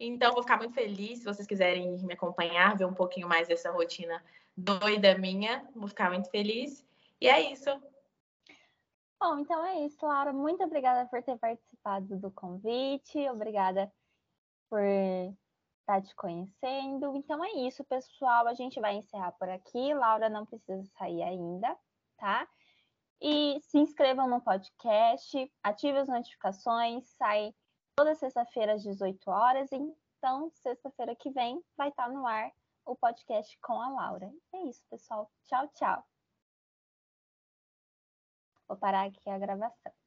[0.00, 3.70] Então, vou ficar muito feliz se vocês quiserem me acompanhar, ver um pouquinho mais dessa
[3.70, 4.24] rotina
[4.56, 5.68] doida minha.
[5.74, 6.84] Vou ficar muito feliz.
[7.20, 7.70] E é isso.
[9.20, 10.32] Bom, então é isso, Laura.
[10.32, 13.28] Muito obrigada por ter participado do convite.
[13.28, 13.92] Obrigada
[14.70, 17.16] por estar te conhecendo.
[17.16, 18.46] Então é isso, pessoal.
[18.46, 19.92] A gente vai encerrar por aqui.
[19.92, 21.76] Laura não precisa sair ainda,
[22.16, 22.46] tá?
[23.20, 27.52] E se inscrevam no podcast, ative as notificações, sai
[27.96, 29.70] toda sexta-feira às 18 horas.
[29.72, 32.52] Então, sexta-feira que vem vai estar no ar
[32.84, 34.32] o podcast com a Laura.
[34.54, 35.28] É isso, pessoal.
[35.44, 36.17] Tchau, tchau.
[38.68, 39.97] Vou parar aqui a gravação.